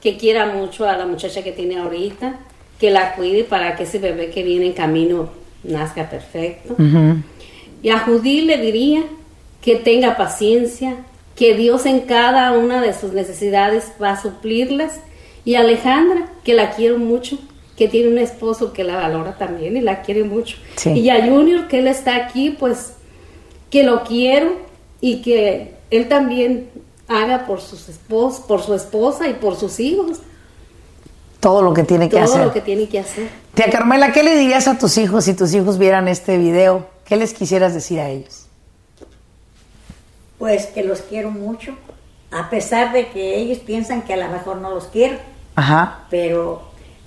[0.00, 2.36] que quiera mucho a la muchacha que tiene ahorita,
[2.78, 5.30] que la cuide para que ese bebé que viene en camino
[5.64, 6.76] nazca perfecto.
[7.82, 9.02] Y a Judí le diría
[9.60, 10.96] que tenga paciencia,
[11.34, 15.00] que Dios en cada una de sus necesidades va a suplirlas.
[15.44, 17.38] Y a Alejandra, que la quiero mucho,
[17.76, 20.56] que tiene un esposo que la valora también y la quiere mucho.
[20.76, 20.90] Sí.
[20.90, 22.94] Y a Junior, que él está aquí, pues
[23.70, 24.56] que lo quiero
[25.00, 26.68] y que él también
[27.08, 30.18] haga por sus espos, por su esposa y por sus hijos
[31.40, 32.44] Todo lo que tiene que todo hacer.
[32.46, 33.28] lo que tiene que hacer.
[33.54, 36.86] Tía Carmela, ¿qué le dirías a tus hijos si tus hijos vieran este video?
[37.04, 38.46] ¿Qué les quisieras decir a ellos?
[40.38, 41.74] Pues que los quiero mucho,
[42.30, 45.16] a pesar de que ellos piensan que a lo mejor no los quiero,
[45.54, 46.00] Ajá.
[46.10, 46.62] pero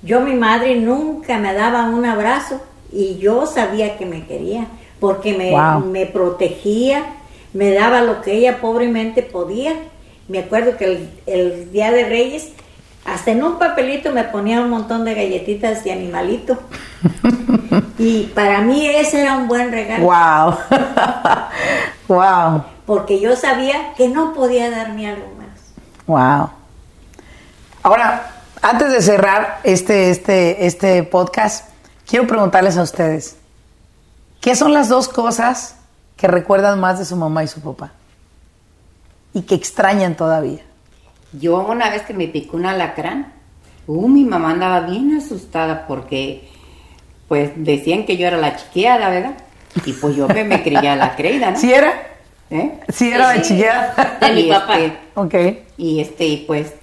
[0.05, 4.67] yo mi madre nunca me daba un abrazo y yo sabía que me quería,
[4.99, 5.79] porque me, Wow.
[5.85, 7.03] me protegía,
[7.53, 9.73] me daba lo que ella pobremente podía.
[10.27, 12.51] Me acuerdo que el, el día de Reyes,
[13.03, 16.57] hasta en un papelito me ponía un montón de galletitas de animalito.
[17.97, 20.05] y para mí ese era un buen regalo.
[20.05, 20.57] Wow.
[22.07, 22.63] wow.
[22.85, 25.73] porque yo sabía que no podía darme algo más.
[26.05, 26.49] Wow.
[27.83, 28.34] Ahora,
[28.65, 31.69] antes de cerrar este, este, este podcast,
[32.07, 33.37] quiero preguntarles a ustedes,
[34.41, 35.75] ¿qué son las dos cosas
[36.17, 37.91] que recuerdan más de su mamá y su papá?
[39.33, 40.61] Y que extrañan todavía.
[41.33, 43.33] Yo una vez que me picó un alacrán,
[43.85, 46.49] uh, mi mamá andaba bien asustada porque
[47.27, 49.35] pues decían que yo era la chiqueada, ¿verdad?
[49.85, 51.57] Y pues yo me, me creía la creída, ¿no?
[51.57, 51.93] ¿Sí era?
[52.49, 52.79] ¿Eh?
[52.89, 53.41] ¿Sí era Sí.
[53.43, 53.93] chiquilla?
[54.21, 54.79] De mi papá.
[54.79, 55.35] este, ok.
[55.77, 56.73] y este, y pues,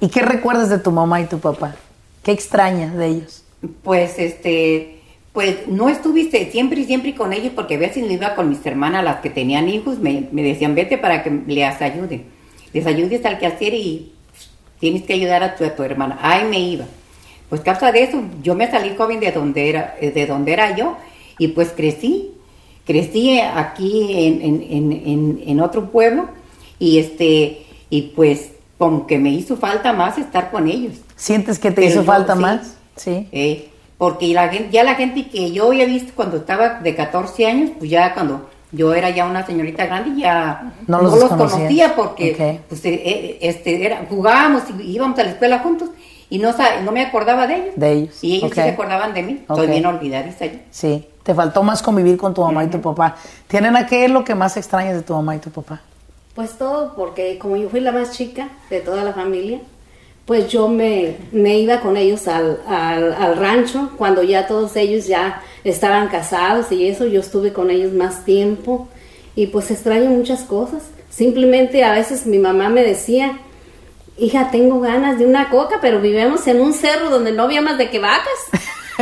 [0.00, 1.76] ¿Y qué recuerdas de tu mamá y tu papá?
[2.22, 3.44] ¿Qué extrañas de ellos?
[3.82, 5.00] pues este,
[5.32, 8.64] pues no estuviste siempre y siempre con ellos porque a veces me iba con mis
[8.64, 12.22] hermanas, las que tenían hijos, me, me decían vete para que les ayude.
[12.72, 14.12] Les ayudes al quehacer y
[14.78, 16.18] tienes que ayudar a tu, a tu hermana.
[16.22, 16.86] Ay, me iba.
[17.48, 20.96] Pues causa de eso, yo me salí joven de donde era, de donde era yo
[21.38, 22.32] y pues crecí.
[22.86, 26.28] Crecí aquí en, en, en, en otro pueblo
[26.78, 30.94] y este, y pues como que me hizo falta más estar con ellos.
[31.14, 32.40] ¿Sientes que te Pero hizo yo falta sí.
[32.40, 32.76] más?
[32.96, 33.28] Sí.
[33.30, 33.68] Eh,
[33.98, 37.90] porque la ya la gente que yo había visto cuando estaba de 14 años, pues
[37.90, 42.82] ya cuando yo era ya una señorita grande, ya No no los conocía porque pues,
[42.86, 45.90] eh, eh, este, era, jugábamos y íbamos a la escuela juntos
[46.30, 47.74] y no, no me acordaba de ellos.
[47.76, 49.44] De ellos, Y ellos sí se acordaban de mí.
[49.46, 49.58] Ok.
[49.58, 50.58] Estoy bien olvidadiza yo.
[50.70, 51.06] Sí.
[51.22, 53.16] Te faltó más convivir con tu mamá y tu papá.
[53.46, 55.82] ¿Tienen a qué es lo que más extrañas de tu mamá y tu papá?
[56.34, 59.60] Pues todo, porque como yo fui la más chica de toda la familia,
[60.26, 65.06] pues yo me, me iba con ellos al, al, al rancho cuando ya todos ellos
[65.06, 68.88] ya estaban casados y eso, yo estuve con ellos más tiempo
[69.34, 70.84] y pues extraño muchas cosas.
[71.10, 73.40] Simplemente a veces mi mamá me decía,
[74.18, 77.78] hija, tengo ganas de una coca, pero vivimos en un cerro donde no había más
[77.78, 78.38] de que vacas.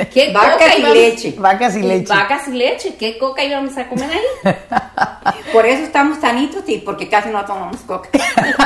[0.07, 1.35] ¿Qué Vacas coca y leche.
[1.39, 2.13] Vacas y leche.
[2.13, 4.55] Vacas y leche, ¿qué coca íbamos a comer ahí?
[5.53, 8.11] Por eso estamos sanitos y porque casi no tomamos coca.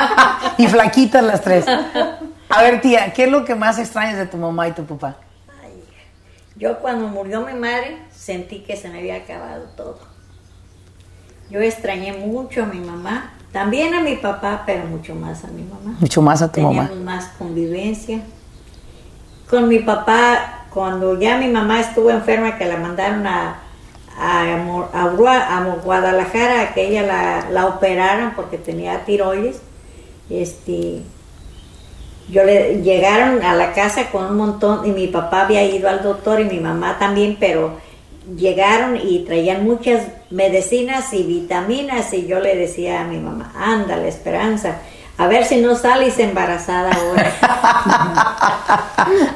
[0.57, 1.65] y flaquitas las tres.
[2.49, 5.17] A ver, tía, ¿qué es lo que más extrañas de tu mamá y tu papá?
[6.55, 9.99] Yo cuando murió mi madre sentí que se me había acabado todo.
[11.49, 15.63] Yo extrañé mucho a mi mamá, también a mi papá, pero mucho más a mi
[15.63, 15.97] mamá.
[15.99, 17.15] Mucho más a tu Teníamos mamá.
[17.15, 18.21] más convivencia.
[19.49, 23.59] Con mi papá, cuando ya mi mamá estuvo enferma, que la mandaron a,
[24.17, 24.43] a,
[24.93, 29.61] a a Guadalajara, que ella la, la operaran porque tenía tiroides,
[30.29, 31.01] este,
[32.29, 36.01] yo le llegaron a la casa con un montón y mi papá había ido al
[36.01, 37.77] doctor y mi mamá también, pero
[38.37, 44.07] llegaron y traían muchas medicinas y vitaminas y yo le decía a mi mamá, ándale,
[44.07, 44.79] Esperanza,
[45.17, 47.31] a ver si no sales embarazada ahora.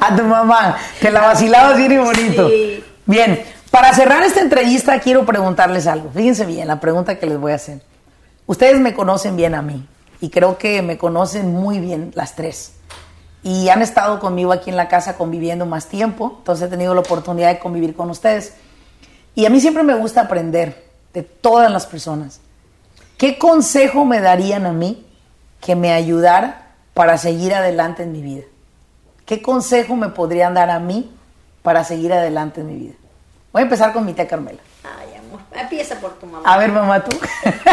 [0.00, 2.48] a tu mamá, que la vacilabas bien y bonito.
[2.48, 2.84] Sí.
[3.06, 6.10] Bien, para cerrar esta entrevista quiero preguntarles algo.
[6.10, 7.80] Fíjense bien la pregunta que les voy a hacer.
[8.46, 9.86] Ustedes me conocen bien a mí
[10.20, 12.72] y creo que me conocen muy bien las tres.
[13.42, 17.00] Y han estado conmigo aquí en la casa conviviendo más tiempo, entonces he tenido la
[17.00, 18.54] oportunidad de convivir con ustedes.
[19.34, 22.40] Y a mí siempre me gusta aprender de todas las personas.
[23.16, 25.06] ¿Qué consejo me darían a mí
[25.60, 28.44] que me ayudara para seguir adelante en mi vida?
[29.26, 31.10] ¿Qué consejo me podrían dar a mí
[31.62, 32.94] para seguir adelante en mi vida?
[33.52, 34.58] Voy a empezar con mi tía Carmela.
[34.82, 36.50] Ay, amor, empieza por tu mamá.
[36.50, 37.16] A ver, mamá, tú.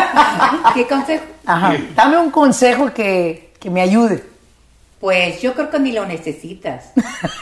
[0.74, 1.24] ¿Qué consejo?
[1.46, 1.76] Ajá.
[1.96, 4.24] Dame un consejo que, que me ayude.
[5.00, 6.92] Pues yo creo que ni lo necesitas.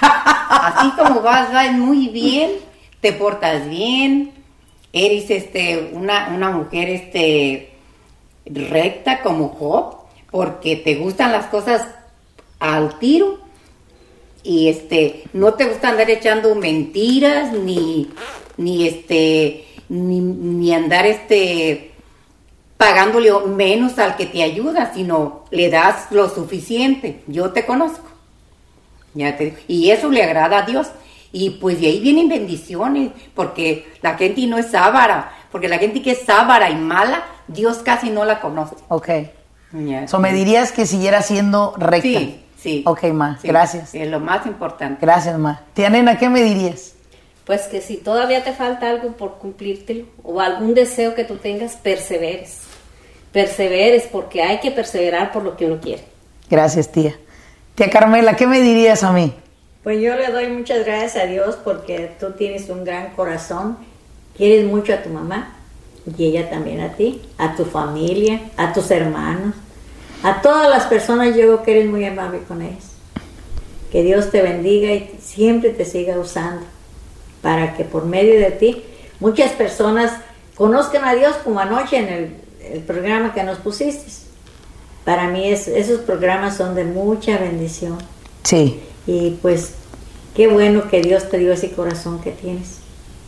[0.02, 2.52] Así como vas, vas muy bien,
[3.00, 4.32] te portas bien,
[4.92, 7.74] eres este, una, una mujer este,
[8.46, 10.03] recta como Job,
[10.34, 11.86] porque te gustan las cosas
[12.60, 13.38] al tiro
[14.42, 18.10] y este no te gusta andar echando mentiras ni
[18.58, 21.92] ni este ni, ni andar este
[22.78, 27.22] pagándole menos al que te ayuda, sino le das lo suficiente.
[27.28, 28.08] Yo te conozco.
[29.68, 30.88] Y eso le agrada a Dios.
[31.32, 36.02] Y pues de ahí vienen bendiciones, porque la gente no es sábara, porque la gente
[36.02, 38.76] que es sábara y mala, Dios casi no la conoce.
[39.74, 40.08] Ok.
[40.08, 42.20] so me dirías que siguiera siendo recta.
[42.20, 42.84] Sí, sí.
[42.86, 43.94] Ok, ma, gracias.
[43.94, 45.00] Es lo más importante.
[45.02, 45.62] Gracias, ma.
[45.74, 46.94] Tía Nena, ¿qué me dirías?
[47.46, 51.76] Pues que si todavía te falta algo por cumplírtelo o algún deseo que tú tengas,
[51.76, 52.60] perseveres.
[53.32, 56.04] Perseveres porque hay que perseverar por lo que uno quiere.
[56.50, 57.16] Gracias, tía.
[57.76, 59.34] Tía Carmela, ¿qué me dirías a mí?
[59.84, 63.78] Pues yo le doy muchas gracias a Dios porque tú tienes un gran corazón,
[64.38, 65.56] quieres mucho a tu mamá
[66.18, 69.56] y ella también a ti, a tu familia, a tus hermanos,
[70.24, 72.86] a todas las personas yo creo que eres muy amable con ellos.
[73.92, 76.66] Que Dios te bendiga y siempre te siga usando
[77.42, 78.84] para que por medio de ti
[79.20, 80.14] muchas personas
[80.56, 82.44] conozcan a Dios como anoche en el,
[82.88, 84.06] programa que nos pusiste.
[85.04, 87.98] Para mí esos programas son de mucha bendición.
[88.44, 88.80] Sí.
[89.06, 89.74] Y pues
[90.34, 92.78] qué bueno que Dios te dio ese corazón que tienes.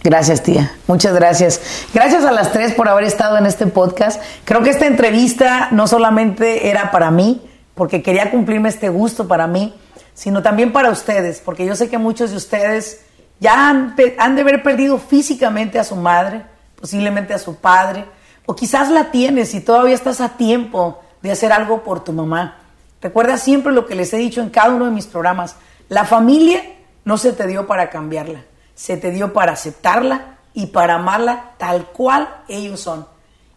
[0.05, 0.71] Gracias, tía.
[0.85, 1.59] Muchas gracias.
[1.91, 4.21] Gracias a las tres por haber estado en este podcast.
[4.43, 7.41] Creo que esta entrevista no solamente era para mí,
[7.73, 9.73] porque quería cumplirme este gusto para mí,
[10.13, 13.01] sino también para ustedes, porque yo sé que muchos de ustedes
[13.39, 16.43] ya han, de haber perdido físicamente a su madre,
[16.79, 18.05] posiblemente a su padre,
[18.45, 22.59] o quizás la tienes y todavía estás a tiempo de hacer algo por tu mamá.
[23.01, 25.55] Recuerda siempre lo que les he dicho en cada uno de mis programas.
[25.89, 26.61] La familia
[27.05, 28.43] no se te dio para cambiarla,
[28.75, 33.07] se te dio para aceptarla y para amarla tal cual ellos son.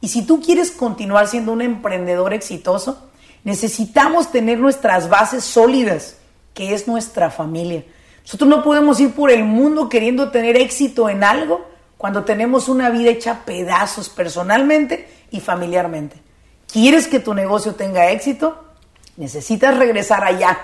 [0.01, 3.11] Y si tú quieres continuar siendo un emprendedor exitoso,
[3.45, 6.17] necesitamos tener nuestras bases sólidas,
[6.55, 7.85] que es nuestra familia.
[8.23, 11.67] Nosotros no podemos ir por el mundo queriendo tener éxito en algo
[11.97, 16.17] cuando tenemos una vida hecha pedazos personalmente y familiarmente.
[16.71, 18.65] ¿Quieres que tu negocio tenga éxito?
[19.19, 20.57] necesitas regresar allá,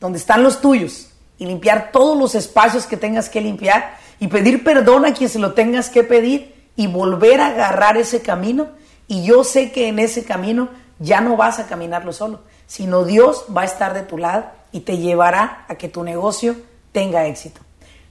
[0.00, 1.09] donde están los tuyos,
[1.40, 5.38] y limpiar todos los espacios que tengas que limpiar y pedir perdón a quien se
[5.38, 8.68] lo tengas que pedir y volver a agarrar ese camino.
[9.08, 10.68] Y yo sé que en ese camino
[10.98, 14.80] ya no vas a caminarlo solo, sino Dios va a estar de tu lado y
[14.80, 16.56] te llevará a que tu negocio
[16.92, 17.62] tenga éxito.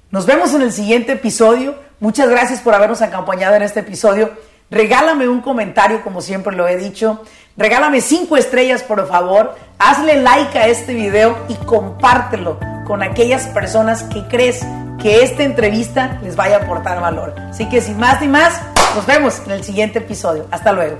[0.10, 1.76] Nos vemos en el siguiente episodio.
[2.00, 4.32] Muchas gracias por habernos acompañado en este episodio.
[4.72, 7.24] Regálame un comentario, como siempre lo he dicho.
[7.56, 9.56] Regálame cinco estrellas, por favor.
[9.78, 14.62] Hazle like a este video y compártelo con aquellas personas que crees
[15.00, 17.40] que esta entrevista les vaya a aportar valor.
[17.40, 18.60] Así que sin más ni más,
[18.96, 20.48] nos vemos en el siguiente episodio.
[20.50, 20.98] Hasta luego.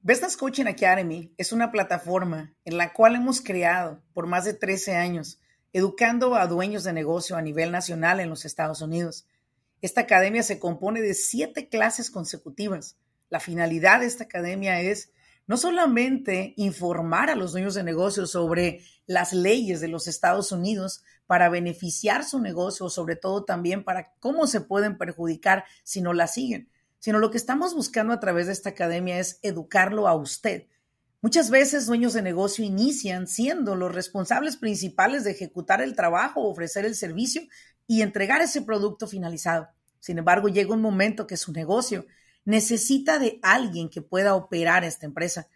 [0.00, 4.96] Vestas Coaching Academy es una plataforma en la cual hemos creado por más de 13
[4.96, 5.42] años,
[5.74, 9.26] educando a dueños de negocio a nivel nacional en los Estados Unidos.
[9.82, 12.96] Esta academia se compone de siete clases consecutivas.
[13.28, 15.10] La finalidad de esta academia es
[15.48, 21.02] no solamente informar a los dueños de negocios sobre las leyes de los Estados Unidos
[21.26, 26.26] para beneficiar su negocio, sobre todo también para cómo se pueden perjudicar si no la
[26.26, 26.68] siguen,
[26.98, 30.66] sino lo que estamos buscando a través de esta academia es educarlo a usted.
[31.22, 36.84] Muchas veces dueños de negocio inician siendo los responsables principales de ejecutar el trabajo, ofrecer
[36.84, 37.42] el servicio
[37.86, 39.68] y entregar ese producto finalizado.
[39.98, 42.06] Sin embargo, llega un momento que su negocio
[42.48, 45.48] necesita de alguien que pueda operar esta empresa.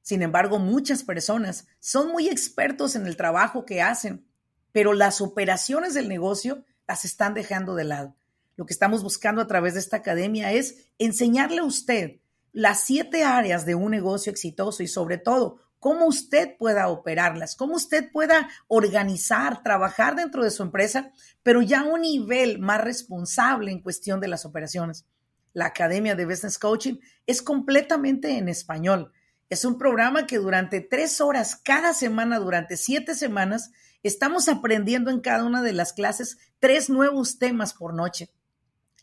[0.00, 4.26] Sin embargo, muchas personas son muy expertos en el trabajo que hacen,
[4.72, 8.16] pero las operaciones del negocio las están dejando de lado.
[8.56, 12.20] Lo que estamos buscando a través de esta academia es enseñarle a usted
[12.52, 17.74] las siete áreas de un negocio exitoso y sobre todo cómo usted pueda operarlas, cómo
[17.74, 23.70] usted pueda organizar, trabajar dentro de su empresa, pero ya a un nivel más responsable
[23.70, 25.04] en cuestión de las operaciones.
[25.52, 26.96] La Academia de Business Coaching
[27.26, 29.12] es completamente en español.
[29.50, 33.70] Es un programa que durante tres horas cada semana, durante siete semanas,
[34.02, 38.30] estamos aprendiendo en cada una de las clases tres nuevos temas por noche.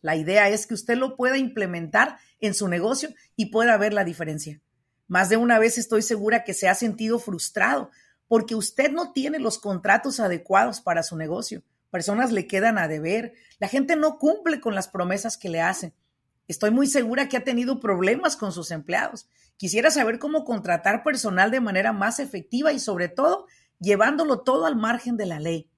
[0.01, 4.03] La idea es que usted lo pueda implementar en su negocio y pueda ver la
[4.03, 4.61] diferencia.
[5.07, 7.89] Más de una vez estoy segura que se ha sentido frustrado
[8.27, 11.63] porque usted no tiene los contratos adecuados para su negocio.
[11.91, 13.33] Personas le quedan a deber.
[13.59, 15.93] La gente no cumple con las promesas que le hacen.
[16.47, 19.27] Estoy muy segura que ha tenido problemas con sus empleados.
[19.57, 23.47] Quisiera saber cómo contratar personal de manera más efectiva y sobre todo
[23.79, 25.69] llevándolo todo al margen de la ley.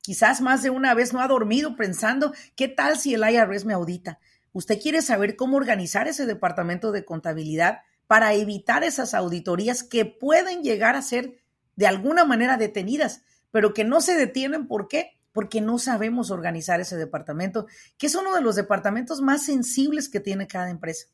[0.00, 3.74] Quizás más de una vez no ha dormido pensando, ¿qué tal si el IRS me
[3.74, 4.18] audita?
[4.52, 10.62] Usted quiere saber cómo organizar ese departamento de contabilidad para evitar esas auditorías que pueden
[10.62, 11.38] llegar a ser
[11.76, 14.66] de alguna manera detenidas, pero que no se detienen.
[14.66, 15.18] ¿Por qué?
[15.32, 17.66] Porque no sabemos organizar ese departamento,
[17.98, 21.06] que es uno de los departamentos más sensibles que tiene cada empresa.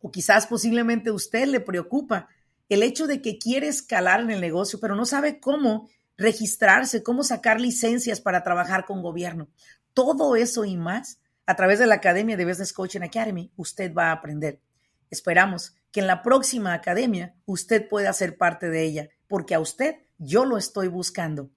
[0.00, 2.28] O quizás posiblemente usted le preocupa
[2.68, 7.22] el hecho de que quiere escalar en el negocio, pero no sabe cómo registrarse, cómo
[7.22, 9.48] sacar licencias para trabajar con gobierno.
[9.94, 14.08] Todo eso y más a través de la Academia de Business Coaching Academy usted va
[14.08, 14.60] a aprender.
[15.10, 19.96] Esperamos que en la próxima academia usted pueda ser parte de ella, porque a usted
[20.18, 21.50] yo lo estoy buscando.